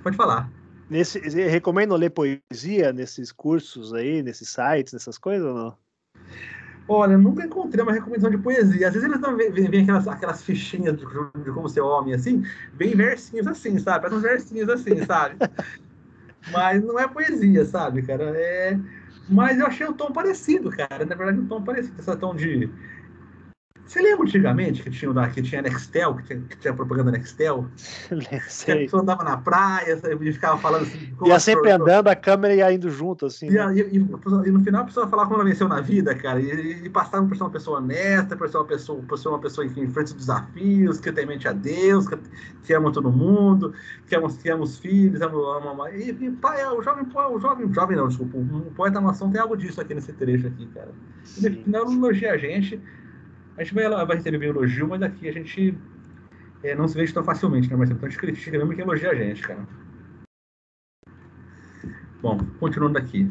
Pode 0.03 0.17
falar. 0.17 0.51
Nesse, 0.89 1.19
recomendo 1.19 1.97
ler 1.97 2.11
poesia 2.11 2.93
nesses 2.93 3.33
cursos 3.33 3.93
aí, 3.93 4.23
nesses 4.23 4.49
sites, 4.49 4.93
nessas 4.93 5.19
coisas 5.19 5.47
ou 5.47 5.55
não? 5.55 5.77
Olha, 6.89 7.15
eu 7.15 7.19
nunca 7.19 7.45
encontrei 7.45 7.83
uma 7.83 7.93
recomendação 7.93 8.31
de 8.31 8.39
poesia. 8.39 8.87
Às 8.87 8.95
vezes 8.95 9.09
eles 9.09 9.21
não 9.21 9.37
vêm, 9.37 9.51
vêm 9.51 9.83
aquelas, 9.83 10.07
aquelas 10.07 10.43
fichinhas 10.43 10.97
de, 10.97 11.05
de, 11.05 11.51
como 11.51 11.69
ser 11.69 11.81
homem, 11.81 12.15
assim, 12.15 12.45
vem 12.75 12.95
versinhos 12.95 13.47
assim, 13.49 13.77
sabe? 13.79 14.03
Parece 14.03 14.17
uns 14.17 14.23
versinhos 14.23 14.69
assim, 14.69 15.03
sabe? 15.05 15.37
Mas 16.53 16.85
não 16.85 16.99
é 16.99 17.09
poesia, 17.09 17.65
sabe, 17.65 18.03
cara? 18.03 18.33
É... 18.37 18.79
Mas 19.29 19.59
eu 19.59 19.67
achei 19.67 19.85
o 19.85 19.93
tom 19.93 20.13
parecido, 20.13 20.71
cara. 20.71 21.05
Na 21.05 21.17
verdade, 21.17 21.41
um 21.41 21.47
tom 21.47 21.63
parecido. 21.63 21.97
Esse 21.99 22.17
tom 22.17 22.37
de 22.37 22.71
você 23.87 24.03
lembra 24.03 24.25
antigamente 24.25 24.83
que 24.83 24.91
tinha, 24.91 25.29
que 25.29 25.41
tinha 25.41 25.63
Nextel, 25.63 26.17
que 26.17 26.23
tinha, 26.25 26.41
que 26.41 26.57
tinha 26.57 26.75
propaganda 26.75 27.13
Nextel? 27.13 27.67
que 28.65 28.73
a 28.73 28.77
pessoa 28.77 29.03
andava 29.03 29.23
na 29.23 29.37
praia 29.37 30.01
e 30.21 30.33
ficava 30.33 30.59
falando 30.59 30.83
assim. 30.83 31.15
Ia 31.25 31.39
sempre 31.39 31.71
andando, 31.71 32.09
a 32.09 32.17
câmera 32.17 32.55
ia 32.55 32.73
indo 32.73 32.91
junto, 32.91 33.27
assim. 33.27 33.47
E, 33.47 33.53
né? 33.53 33.75
e, 33.77 33.81
e, 33.81 33.97
e, 33.97 34.51
no 34.51 34.61
final 34.65 34.83
a 34.83 34.85
pessoa 34.85 35.07
falava 35.07 35.29
como 35.29 35.41
ela 35.41 35.49
venceu 35.49 35.69
na 35.69 35.81
vida, 35.81 36.15
cara. 36.17 36.41
E, 36.41 36.89
passava 36.91 37.25
por 37.27 37.37
ser 37.37 37.45
uma 37.45 37.51
pessoa 37.51 37.79
honesta, 37.79 38.37
por 38.37 38.49
ser 38.49 38.57
uma 38.57 38.65
pessoa, 38.65 39.03
por 39.03 39.19
ser 39.19 39.29
uma 39.29 39.39
pessoa 39.39 39.69
que 39.69 39.81
enfrenta 39.81 40.11
os 40.11 40.15
desafios, 40.15 40.99
que 40.99 41.13
tem 41.13 41.25
mente 41.25 41.47
a 41.47 41.53
Deus, 41.53 42.09
que, 42.09 42.19
que 42.65 42.75
ama 42.75 42.91
todo 42.91 43.13
mundo, 43.13 43.73
que 44.09 44.17
ama, 44.17 44.29
que 44.29 44.51
ama 44.51 44.65
os 44.65 44.79
filhos, 44.79 45.21
ama, 45.21 45.71
ama, 45.71 45.91
e, 45.93 46.11
e 46.11 46.31
pai, 46.33 46.61
é, 46.61 46.69
o 46.69 46.83
jovem, 46.83 47.05
o 47.05 47.39
jovem, 47.39 47.73
jovem 47.73 47.97
não, 47.97 48.09
desculpa, 48.09 48.37
o 48.37 48.73
poeta 48.75 49.01
maçom 49.01 49.31
tem 49.31 49.41
algo 49.41 49.57
disso 49.57 49.81
aqui 49.81 49.95
nesse 49.95 50.13
trecho 50.13 50.49
aqui, 50.49 50.67
cara. 50.75 50.91
Ele, 51.39 51.57
no 51.57 51.63
final 51.63 51.93
elogia 51.93 52.33
a 52.33 52.37
gente 52.37 52.81
a 53.57 53.65
gente 53.65 53.75
vai, 53.75 53.89
vai 53.89 54.17
receber 54.17 54.47
elogio, 54.47 54.89
mas 54.89 55.03
aqui 55.03 55.29
a 55.29 55.33
gente 55.33 55.77
é, 56.63 56.75
não 56.75 56.87
se 56.87 56.97
vê 56.97 57.11
tão 57.11 57.25
facilmente, 57.25 57.71
né? 57.71 57.77
Mas 57.77 57.91
então 57.91 58.07
a 58.07 58.11
gente 58.11 58.19
critica 58.19 58.59
mesmo 58.59 58.75
que 58.75 58.81
elogia 58.81 59.11
a 59.11 59.15
gente, 59.15 59.43
cara. 59.43 59.67
Bom, 62.21 62.39
continuando 62.59 62.99
aqui. 62.99 63.31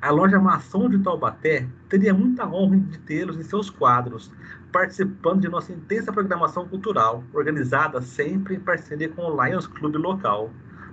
A 0.00 0.10
loja 0.10 0.38
Maçom 0.38 0.88
de 0.88 0.98
Taubaté 1.00 1.66
teria 1.88 2.14
muita 2.14 2.46
honra 2.46 2.76
de 2.78 2.98
tê-los 3.00 3.36
em 3.36 3.42
seus 3.42 3.68
quadros, 3.68 4.32
participando 4.70 5.40
de 5.40 5.48
nossa 5.48 5.72
intensa 5.72 6.12
programação 6.12 6.68
cultural, 6.68 7.24
organizada 7.32 8.00
sempre 8.00 8.54
em 8.54 8.60
parceria 8.60 9.08
com 9.08 9.22
o 9.22 9.44
Lions 9.44 9.66
Club 9.66 9.96
local. 9.96 10.52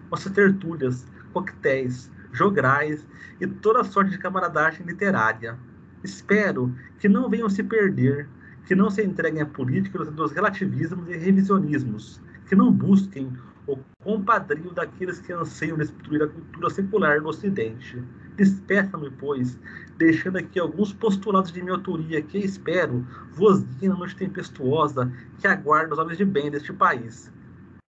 Nossas 0.09 0.31
tertúlias, 0.31 1.05
coquetéis, 1.33 2.11
jograis 2.31 3.07
e 3.39 3.45
toda 3.45 3.83
sorte 3.83 4.11
de 4.11 4.17
camaradagem 4.17 4.85
literária. 4.85 5.55
Espero 6.03 6.75
que 6.99 7.07
não 7.07 7.29
venham 7.29 7.49
se 7.49 7.63
perder 7.63 8.27
que 8.65 8.75
não 8.75 8.89
se 8.89 9.03
entreguem 9.03 9.41
à 9.41 9.45
política 9.45 10.03
dos 10.05 10.31
relativismos 10.31 11.07
e 11.09 11.17
revisionismos, 11.17 12.21
que 12.47 12.55
não 12.55 12.71
busquem 12.71 13.31
o 13.67 13.77
compadrio 14.03 14.71
daqueles 14.71 15.19
que 15.19 15.33
anseiam 15.33 15.77
destruir 15.77 16.23
a 16.23 16.27
cultura 16.27 16.69
secular 16.69 17.21
no 17.21 17.29
Ocidente. 17.29 18.03
Despeça-me, 18.35 19.09
pois, 19.11 19.57
deixando 19.97 20.37
aqui 20.37 20.59
alguns 20.59 20.93
postulados 20.93 21.51
de 21.51 21.61
minha 21.61 21.73
autoria 21.73 22.21
que, 22.21 22.37
espero, 22.37 23.05
vos 23.33 23.63
guiem 23.63 23.89
na 23.89 23.97
noite 23.97 24.15
tempestuosa 24.15 25.11
que 25.39 25.47
aguarda 25.47 25.93
os 25.93 25.99
homens 25.99 26.17
de 26.17 26.25
bem 26.25 26.51
deste 26.51 26.73
país. 26.73 27.31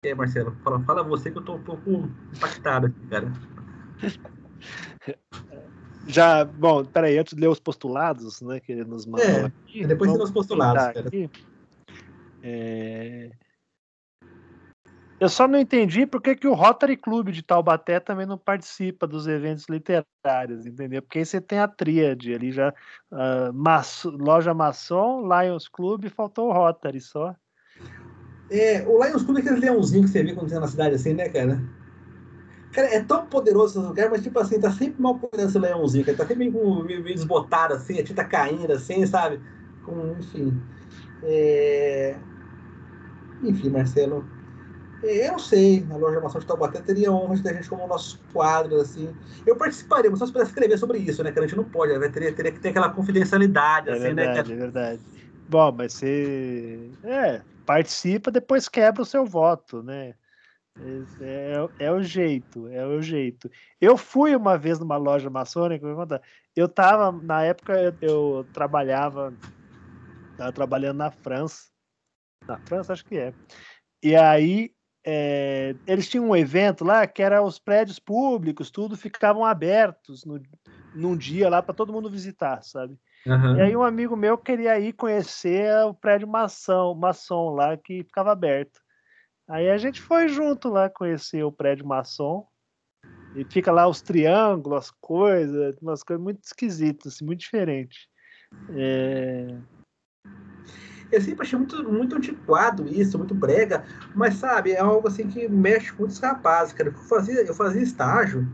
É, 0.02 0.14
Marcelo, 0.14 0.56
fala, 0.64 0.80
fala 0.80 1.02
você 1.02 1.30
que 1.30 1.36
eu 1.36 1.40
estou 1.40 1.56
um 1.56 1.62
pouco 1.62 2.08
impactado 2.34 2.86
aqui, 2.86 3.06
cara. 3.08 3.30
Já, 6.10 6.44
bom, 6.44 6.84
peraí, 6.84 7.18
antes 7.18 7.34
de 7.34 7.40
ler 7.40 7.48
os 7.48 7.60
postulados, 7.60 8.40
né, 8.42 8.60
que 8.60 8.72
ele 8.72 8.84
nos 8.84 9.06
mandou 9.06 9.26
é, 9.26 9.44
aqui. 9.44 9.86
Depois 9.86 10.10
de 10.10 10.18
ler 10.18 10.24
os 10.24 10.30
postulados, 10.30 10.82
cara. 10.92 11.10
É... 12.42 13.30
Eu 15.20 15.28
só 15.28 15.46
não 15.46 15.58
entendi 15.58 16.06
por 16.06 16.22
que, 16.22 16.34
que 16.34 16.48
o 16.48 16.54
Rotary 16.54 16.96
Club 16.96 17.28
de 17.28 17.42
Taubaté 17.42 18.00
também 18.00 18.24
não 18.24 18.38
participa 18.38 19.06
dos 19.06 19.26
eventos 19.26 19.66
literários, 19.68 20.64
entendeu? 20.64 21.02
Porque 21.02 21.18
aí 21.18 21.26
você 21.26 21.42
tem 21.42 21.58
a 21.58 21.68
tríade 21.68 22.32
ali 22.32 22.50
já, 22.50 22.72
uh, 23.12 23.52
maço, 23.52 24.08
loja 24.08 24.54
maçom, 24.54 25.28
Lions 25.28 25.68
Club, 25.68 26.08
faltou 26.08 26.48
o 26.48 26.52
Rotary 26.52 27.02
só. 27.02 27.36
É, 28.50 28.82
o 28.88 29.04
Lions 29.04 29.22
Club 29.22 29.36
é 29.36 29.40
aquele 29.40 29.60
leãozinho 29.60 30.04
que 30.04 30.10
você 30.10 30.22
vê 30.22 30.32
quando 30.32 30.48
você 30.48 30.54
tá 30.54 30.60
na 30.62 30.68
cidade 30.68 30.94
assim, 30.94 31.12
né, 31.12 31.28
cara? 31.28 31.60
Cara, 32.72 32.94
é 32.94 33.02
tão 33.02 33.26
poderoso 33.26 33.78
esse 33.78 33.88
lugar, 33.88 34.10
mas 34.10 34.22
tipo 34.22 34.38
assim, 34.38 34.60
tá 34.60 34.70
sempre 34.70 35.00
mal 35.02 35.18
cuidando 35.18 35.48
esse 35.48 35.58
leãozinho, 35.58 36.04
cara. 36.04 36.16
Tá 36.16 36.26
sempre 36.26 36.48
meio, 36.50 36.84
meio, 36.84 37.02
meio 37.02 37.16
desbotado 37.16 37.74
assim, 37.74 37.98
a 37.98 38.04
tinta 38.04 38.24
caindo 38.24 38.72
assim, 38.72 39.04
sabe? 39.06 39.40
Com, 39.84 40.16
enfim. 40.18 40.60
É... 41.22 42.16
Enfim, 43.42 43.70
Marcelo. 43.70 44.24
Eu 45.02 45.32
não 45.32 45.38
sei, 45.38 45.86
a 45.90 45.96
loja 45.96 46.20
Maçã 46.20 46.38
de 46.38 46.46
Taubaté 46.46 46.80
teria 46.82 47.10
honra 47.10 47.34
de 47.34 47.42
ter 47.42 47.50
a 47.50 47.54
gente 47.54 47.68
como 47.70 47.86
nossos 47.86 48.20
quadros, 48.32 48.82
assim. 48.82 49.08
Eu 49.46 49.56
participaria, 49.56 50.10
mas 50.10 50.18
só 50.18 50.26
se 50.26 50.32
pudesse 50.32 50.50
escrever 50.50 50.78
sobre 50.78 50.98
isso, 50.98 51.24
né? 51.24 51.32
Que 51.32 51.38
a 51.38 51.42
gente 51.42 51.56
não 51.56 51.64
pode, 51.64 51.98
né? 51.98 52.08
teria, 52.10 52.34
teria 52.34 52.52
que 52.52 52.60
ter 52.60 52.68
aquela 52.68 52.90
confidencialidade, 52.90 53.88
é 53.88 53.92
assim, 53.92 54.14
verdade, 54.14 54.50
né? 54.50 54.56
É 54.56 54.58
verdade, 54.58 55.02
Bom, 55.48 55.72
mas 55.72 55.94
você 55.94 56.92
é, 57.02 57.42
participa, 57.64 58.30
depois 58.30 58.68
quebra 58.68 59.02
o 59.02 59.06
seu 59.06 59.24
voto, 59.24 59.82
né? 59.82 60.14
É, 60.78 61.54
é, 61.80 61.86
é, 61.86 61.92
o 61.92 62.02
jeito, 62.02 62.68
é 62.68 62.86
o 62.86 63.02
jeito. 63.02 63.50
Eu 63.80 63.96
fui 63.96 64.34
uma 64.34 64.56
vez 64.56 64.78
numa 64.78 64.96
loja 64.96 65.28
maçônica, 65.28 65.86
eu 66.56 66.68
tava, 66.68 67.12
na 67.12 67.42
época 67.42 67.72
eu, 67.78 67.94
eu 68.00 68.44
trabalhava, 68.52 69.32
tava 70.36 70.52
trabalhando 70.52 70.98
na 70.98 71.10
França, 71.10 71.70
na 72.46 72.58
França 72.58 72.92
acho 72.92 73.04
que 73.04 73.16
é, 73.16 73.32
e 74.02 74.16
aí 74.16 74.72
é, 75.04 75.74
eles 75.86 76.08
tinham 76.08 76.28
um 76.28 76.36
evento 76.36 76.84
lá 76.84 77.06
que 77.06 77.22
era 77.22 77.42
os 77.42 77.58
prédios 77.58 77.98
públicos, 77.98 78.70
tudo 78.70 78.96
ficavam 78.96 79.44
abertos 79.44 80.24
no, 80.24 80.40
num 80.94 81.16
dia 81.16 81.48
lá 81.48 81.62
para 81.62 81.74
todo 81.74 81.92
mundo 81.92 82.10
visitar, 82.10 82.62
sabe? 82.62 82.98
Uhum. 83.26 83.56
E 83.56 83.60
aí 83.60 83.76
um 83.76 83.82
amigo 83.82 84.16
meu 84.16 84.38
queria 84.38 84.78
ir 84.78 84.92
conhecer 84.92 85.74
o 85.84 85.94
prédio 85.94 86.28
maçom, 86.28 86.94
maçom 86.94 87.50
lá 87.50 87.76
que 87.76 88.02
ficava 88.04 88.32
aberto. 88.32 88.80
Aí 89.50 89.68
a 89.68 89.76
gente 89.76 90.00
foi 90.00 90.28
junto 90.28 90.68
lá 90.68 90.88
conhecer 90.88 91.42
o 91.42 91.50
prédio 91.50 91.84
maçom. 91.84 92.46
E 93.34 93.44
fica 93.44 93.72
lá 93.72 93.88
os 93.88 94.00
triângulos, 94.00 94.78
as 94.78 94.90
coisas, 95.00 95.76
umas 95.82 96.02
coisas 96.04 96.22
muito 96.22 96.42
esquisitas, 96.44 97.14
assim, 97.14 97.24
muito 97.24 97.40
diferentes. 97.40 98.06
É... 98.70 99.56
Eu 101.10 101.20
sempre 101.20 101.42
achei 101.42 101.58
muito, 101.58 101.92
muito 101.92 102.16
antiquado 102.16 102.86
isso, 102.86 103.18
muito 103.18 103.34
brega, 103.34 103.84
mas 104.14 104.34
sabe, 104.34 104.72
é 104.72 104.80
algo 104.80 105.08
assim 105.08 105.26
que 105.26 105.48
mexe 105.48 105.92
com 105.92 105.98
muitos 106.02 106.20
rapazes, 106.20 106.72
cara. 106.72 106.90
Eu 106.90 106.94
fazia, 106.94 107.42
eu 107.42 107.54
fazia 107.54 107.82
estágio. 107.82 108.46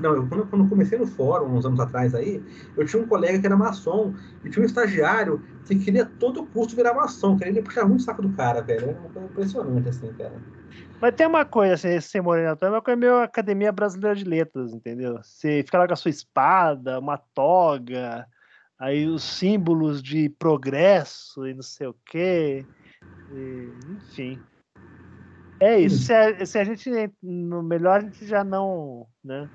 Não, 0.00 0.14
eu, 0.14 0.28
quando, 0.28 0.46
quando 0.46 0.64
eu 0.64 0.68
comecei 0.68 0.98
no 0.98 1.06
fórum, 1.06 1.56
uns 1.56 1.64
anos 1.64 1.80
atrás 1.80 2.14
aí, 2.14 2.42
eu 2.76 2.86
tinha 2.86 3.02
um 3.02 3.06
colega 3.06 3.38
que 3.38 3.46
era 3.46 3.56
maçom, 3.56 4.14
e 4.44 4.50
tinha 4.50 4.62
um 4.62 4.66
estagiário 4.66 5.42
que 5.66 5.78
queria 5.78 6.04
todo 6.04 6.46
custo 6.46 6.76
virar 6.76 6.94
maçom, 6.94 7.36
que 7.36 7.44
ele 7.44 7.62
puxava 7.62 7.88
muito 7.88 8.00
o 8.00 8.04
saco 8.04 8.22
do 8.22 8.30
cara, 8.30 8.60
velho. 8.60 8.90
Era 8.90 8.98
uma 8.98 9.08
coisa 9.08 9.28
impressionante, 9.28 9.88
assim, 9.88 10.12
cara. 10.14 10.34
Mas 11.00 11.14
tem 11.14 11.26
uma 11.26 11.44
coisa, 11.44 11.74
assim, 11.74 11.88
esse 11.88 12.20
Moreno, 12.20 12.56
é 12.60 12.68
uma 12.68 12.82
coisa 12.82 12.98
meio 12.98 13.18
Academia 13.18 13.70
Brasileira 13.70 14.16
de 14.16 14.24
Letras, 14.24 14.72
entendeu? 14.72 15.18
Você 15.22 15.62
fica 15.64 15.78
lá 15.78 15.86
com 15.86 15.92
a 15.92 15.96
sua 15.96 16.10
espada, 16.10 16.98
uma 16.98 17.16
toga, 17.16 18.26
aí 18.78 19.06
os 19.06 19.22
símbolos 19.22 20.02
de 20.02 20.28
progresso 20.28 21.46
e 21.46 21.54
não 21.54 21.62
sei 21.62 21.86
o 21.86 21.96
quê. 22.04 22.66
E, 23.32 23.68
enfim. 23.92 24.40
É 25.60 25.78
isso. 25.78 26.04
Se 26.04 26.12
a, 26.12 26.46
se 26.46 26.58
a, 26.58 26.64
gente, 26.64 26.90
no 27.22 27.62
melhor, 27.62 27.98
a 27.98 28.00
gente 28.00 28.26
já 28.26 28.44
não, 28.44 29.06
né? 29.24 29.48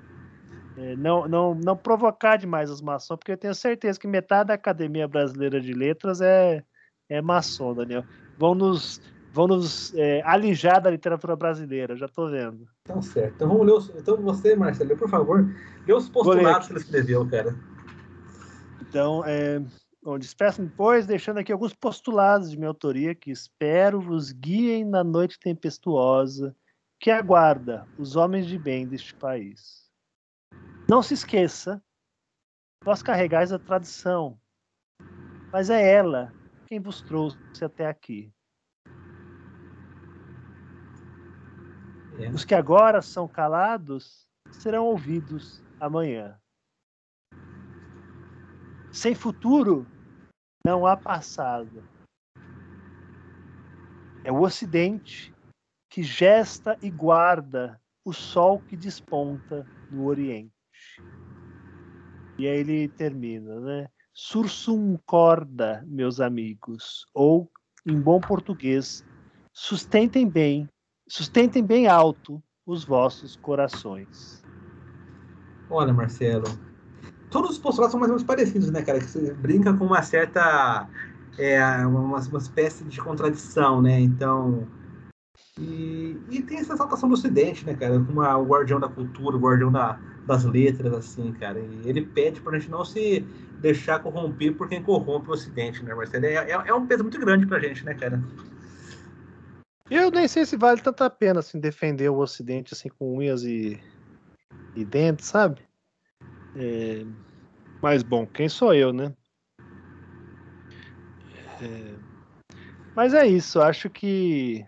É, 0.76 0.96
não, 0.96 1.28
não, 1.28 1.54
não 1.54 1.76
provocar 1.76 2.36
demais 2.36 2.70
os 2.70 2.80
maçons, 2.80 3.16
porque 3.16 3.32
eu 3.32 3.38
tenho 3.38 3.54
certeza 3.54 3.98
que 3.98 4.06
metade 4.06 4.48
da 4.48 4.54
Academia 4.54 5.06
Brasileira 5.06 5.60
de 5.60 5.72
Letras 5.72 6.20
é, 6.20 6.64
é 7.08 7.22
maçom, 7.22 7.74
Daniel. 7.74 8.04
Vão 8.36 8.54
nos, 8.54 9.00
vão 9.32 9.46
nos 9.46 9.94
é, 9.94 10.20
alijar 10.24 10.82
da 10.82 10.90
literatura 10.90 11.36
brasileira, 11.36 11.96
já 11.96 12.06
estou 12.06 12.28
vendo. 12.28 12.66
Então, 12.82 13.00
certo. 13.00 13.34
Então, 13.36 13.48
vamos 13.48 13.66
ler 13.66 13.72
os, 13.72 13.88
então 13.90 14.16
você, 14.16 14.56
Marcelo, 14.56 14.96
por 14.96 15.08
favor, 15.08 15.48
lê 15.86 15.94
os 15.94 16.08
postulados 16.08 16.66
que 16.66 16.72
ele 16.72 16.80
escreveu, 16.80 17.28
cara. 17.28 17.54
Então, 18.80 19.24
é, 19.24 19.62
bom, 20.02 20.18
despeço-me, 20.18 20.68
pois, 20.68 21.06
deixando 21.06 21.38
aqui 21.38 21.52
alguns 21.52 21.72
postulados 21.72 22.50
de 22.50 22.56
minha 22.56 22.68
autoria 22.68 23.14
que 23.14 23.30
espero 23.30 24.00
vos 24.00 24.32
guiem 24.32 24.84
na 24.84 25.04
noite 25.04 25.38
tempestuosa 25.38 26.54
que 26.98 27.10
aguarda 27.10 27.86
os 27.98 28.16
homens 28.16 28.46
de 28.46 28.58
bem 28.58 28.86
deste 28.86 29.14
país. 29.14 29.83
Não 30.88 31.02
se 31.02 31.14
esqueça, 31.14 31.82
vós 32.84 33.02
carregais 33.02 33.52
a 33.52 33.58
tradição, 33.58 34.38
mas 35.50 35.70
é 35.70 35.94
ela 35.94 36.32
quem 36.66 36.80
vos 36.80 37.00
trouxe 37.00 37.64
até 37.64 37.86
aqui. 37.86 38.32
É. 42.18 42.28
Os 42.30 42.44
que 42.44 42.54
agora 42.54 43.02
são 43.02 43.26
calados 43.26 44.28
serão 44.52 44.86
ouvidos 44.86 45.62
amanhã. 45.80 46.38
Sem 48.92 49.14
futuro, 49.14 49.86
não 50.64 50.86
há 50.86 50.96
passado. 50.96 51.82
É 54.22 54.30
o 54.30 54.40
Ocidente 54.40 55.34
que 55.90 56.02
gesta 56.02 56.78
e 56.80 56.90
guarda 56.90 57.80
o 58.04 58.12
sol 58.12 58.60
que 58.68 58.76
desponta 58.76 59.66
no 59.90 60.04
Oriente. 60.04 60.52
E 62.38 62.46
aí 62.46 62.58
ele 62.58 62.88
termina, 62.88 63.60
né? 63.60 63.88
Sursum 64.12 64.98
corda, 65.06 65.84
meus 65.86 66.20
amigos, 66.20 67.06
ou 67.14 67.50
em 67.86 67.98
bom 67.98 68.20
português, 68.20 69.04
sustentem 69.52 70.28
bem, 70.28 70.68
sustentem 71.08 71.64
bem 71.64 71.86
alto 71.86 72.42
os 72.66 72.84
vossos 72.84 73.36
corações. 73.36 74.44
Olha, 75.68 75.92
Marcelo, 75.92 76.44
todos 77.30 77.52
os 77.52 77.58
postulados 77.58 77.92
são 77.92 78.00
mais 78.00 78.10
ou 78.10 78.16
menos 78.16 78.26
parecidos, 78.26 78.70
né, 78.70 78.82
cara? 78.82 78.98
Que 78.98 79.06
você 79.06 79.32
brinca 79.34 79.76
com 79.76 79.84
uma 79.84 80.02
certa. 80.02 80.88
É, 81.36 81.64
uma, 81.86 82.00
uma 82.00 82.38
espécie 82.38 82.84
de 82.84 83.00
contradição, 83.00 83.82
né? 83.82 84.00
Então. 84.00 84.66
E, 85.60 86.16
e 86.30 86.42
tem 86.42 86.58
essa 86.58 86.72
exaltação 86.72 87.08
do 87.08 87.14
Ocidente, 87.14 87.64
né, 87.64 87.74
cara? 87.74 88.00
Como 88.00 88.20
o 88.20 88.44
guardião 88.44 88.80
da 88.80 88.88
cultura, 88.88 89.36
o 89.36 89.40
guardião 89.40 89.70
da, 89.70 90.00
das 90.26 90.44
letras, 90.44 90.92
assim, 90.92 91.32
cara. 91.32 91.60
E 91.60 91.88
ele 91.88 92.04
pede 92.04 92.40
pra 92.40 92.58
gente 92.58 92.70
não 92.70 92.84
se 92.84 93.20
deixar 93.60 94.00
corromper 94.00 94.56
por 94.56 94.68
quem 94.68 94.82
corrompe 94.82 95.28
o 95.28 95.32
Ocidente, 95.32 95.82
né, 95.84 95.94
Marcelo? 95.94 96.26
É, 96.26 96.34
é, 96.34 96.50
é 96.50 96.74
um 96.74 96.86
peso 96.86 97.04
muito 97.04 97.20
grande 97.20 97.46
pra 97.46 97.60
gente, 97.60 97.84
né, 97.84 97.94
cara? 97.94 98.20
Eu 99.88 100.10
nem 100.10 100.26
sei 100.26 100.44
se 100.44 100.56
vale 100.56 100.80
tanta 100.80 101.08
pena, 101.08 101.38
assim, 101.38 101.60
defender 101.60 102.08
o 102.08 102.18
Ocidente, 102.18 102.74
assim, 102.74 102.88
com 102.88 103.16
unhas 103.16 103.44
e, 103.44 103.80
e 104.74 104.84
dentes, 104.84 105.26
sabe? 105.26 105.60
É... 106.56 107.04
Mas 107.80 108.02
bom, 108.02 108.26
quem 108.26 108.48
sou 108.48 108.74
eu, 108.74 108.92
né? 108.92 109.14
É... 111.62 111.94
Mas 112.96 113.14
é 113.14 113.26
isso, 113.26 113.60
acho 113.60 113.88
que 113.88 114.64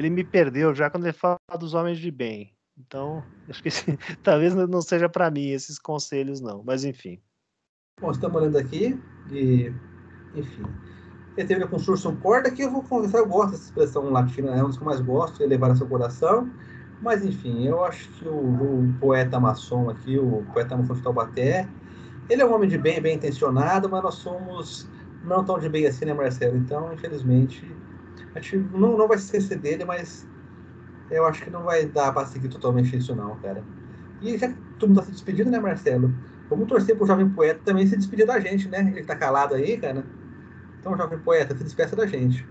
ele 0.00 0.10
me 0.10 0.24
perdeu 0.24 0.74
já 0.74 0.90
quando 0.90 1.04
ele 1.04 1.12
fala 1.12 1.38
dos 1.58 1.74
homens 1.74 1.98
de 1.98 2.10
bem. 2.10 2.52
Então, 2.78 3.22
acho 3.48 3.62
que 3.62 3.68
talvez 4.22 4.54
não 4.54 4.80
seja 4.80 5.08
para 5.08 5.30
mim 5.30 5.48
esses 5.50 5.78
conselhos, 5.78 6.40
não. 6.40 6.62
Mas 6.64 6.84
enfim. 6.84 7.20
Bom, 8.00 8.10
estamos 8.10 8.40
olhando 8.40 8.56
aqui 8.56 8.98
e, 9.30 9.72
enfim. 10.34 10.64
Ele 11.36 11.46
teve 11.46 11.62
a 11.62 11.68
construção 11.68 12.16
corda 12.16 12.50
que 12.50 12.62
eu 12.62 12.70
vou 12.70 12.82
conversar, 12.82 13.18
eu 13.18 13.28
gosto 13.28 13.52
dessa 13.52 13.64
expressão 13.64 14.10
latina, 14.10 14.56
é 14.56 14.64
um 14.64 14.68
dos 14.68 14.76
que 14.76 14.82
eu 14.82 14.86
mais 14.86 15.00
gosto, 15.00 15.42
elevar 15.42 15.70
a 15.70 15.76
seu 15.76 15.86
coração. 15.86 16.50
Mas 17.00 17.24
enfim, 17.24 17.66
eu 17.66 17.84
acho 17.84 18.08
que 18.10 18.26
o, 18.26 18.34
o 18.34 18.94
poeta 19.00 19.38
maçom 19.38 19.88
aqui, 19.88 20.18
o 20.18 20.44
poeta 20.52 20.76
maçom 20.76 20.94
de 20.94 21.02
Taubaté, 21.02 21.68
ele 22.28 22.42
é 22.42 22.46
um 22.46 22.54
homem 22.54 22.68
de 22.68 22.78
bem, 22.78 23.00
bem 23.00 23.16
intencionado, 23.16 23.88
mas 23.88 24.02
nós 24.02 24.14
somos 24.14 24.88
não 25.24 25.44
tão 25.44 25.58
de 25.58 25.68
bem 25.68 25.86
assim, 25.86 26.04
né, 26.04 26.14
Marcelo? 26.14 26.56
Então, 26.56 26.92
infelizmente, 26.92 27.64
a 28.34 28.40
gente 28.40 28.56
não, 28.56 28.96
não 28.96 29.08
vai 29.08 29.18
se 29.18 29.24
esquecer 29.24 29.58
dele, 29.58 29.84
mas 29.84 30.26
eu 31.10 31.24
acho 31.26 31.42
que 31.42 31.50
não 31.50 31.64
vai 31.64 31.86
dar 31.86 32.12
para 32.12 32.26
seguir 32.26 32.48
totalmente 32.48 32.96
isso, 32.96 33.14
não, 33.14 33.38
cara. 33.40 33.64
E 34.20 34.36
já 34.38 34.48
que 34.48 34.58
todo 34.78 34.90
mundo 34.90 35.00
tá 35.00 35.06
se 35.06 35.12
despedindo, 35.12 35.50
né, 35.50 35.58
Marcelo? 35.58 36.14
Vamos 36.48 36.68
torcer 36.68 36.96
pro 36.96 37.06
jovem 37.06 37.30
poeta 37.30 37.60
também 37.64 37.86
se 37.86 37.96
despedir 37.96 38.26
da 38.26 38.38
gente, 38.40 38.68
né? 38.68 38.80
Ele 38.80 39.04
tá 39.04 39.16
calado 39.16 39.54
aí, 39.54 39.78
cara. 39.78 40.04
Então, 40.78 40.96
jovem 40.96 41.18
poeta, 41.20 41.56
se 41.56 41.64
despeça 41.64 41.96
da 41.96 42.06
gente. 42.06 42.50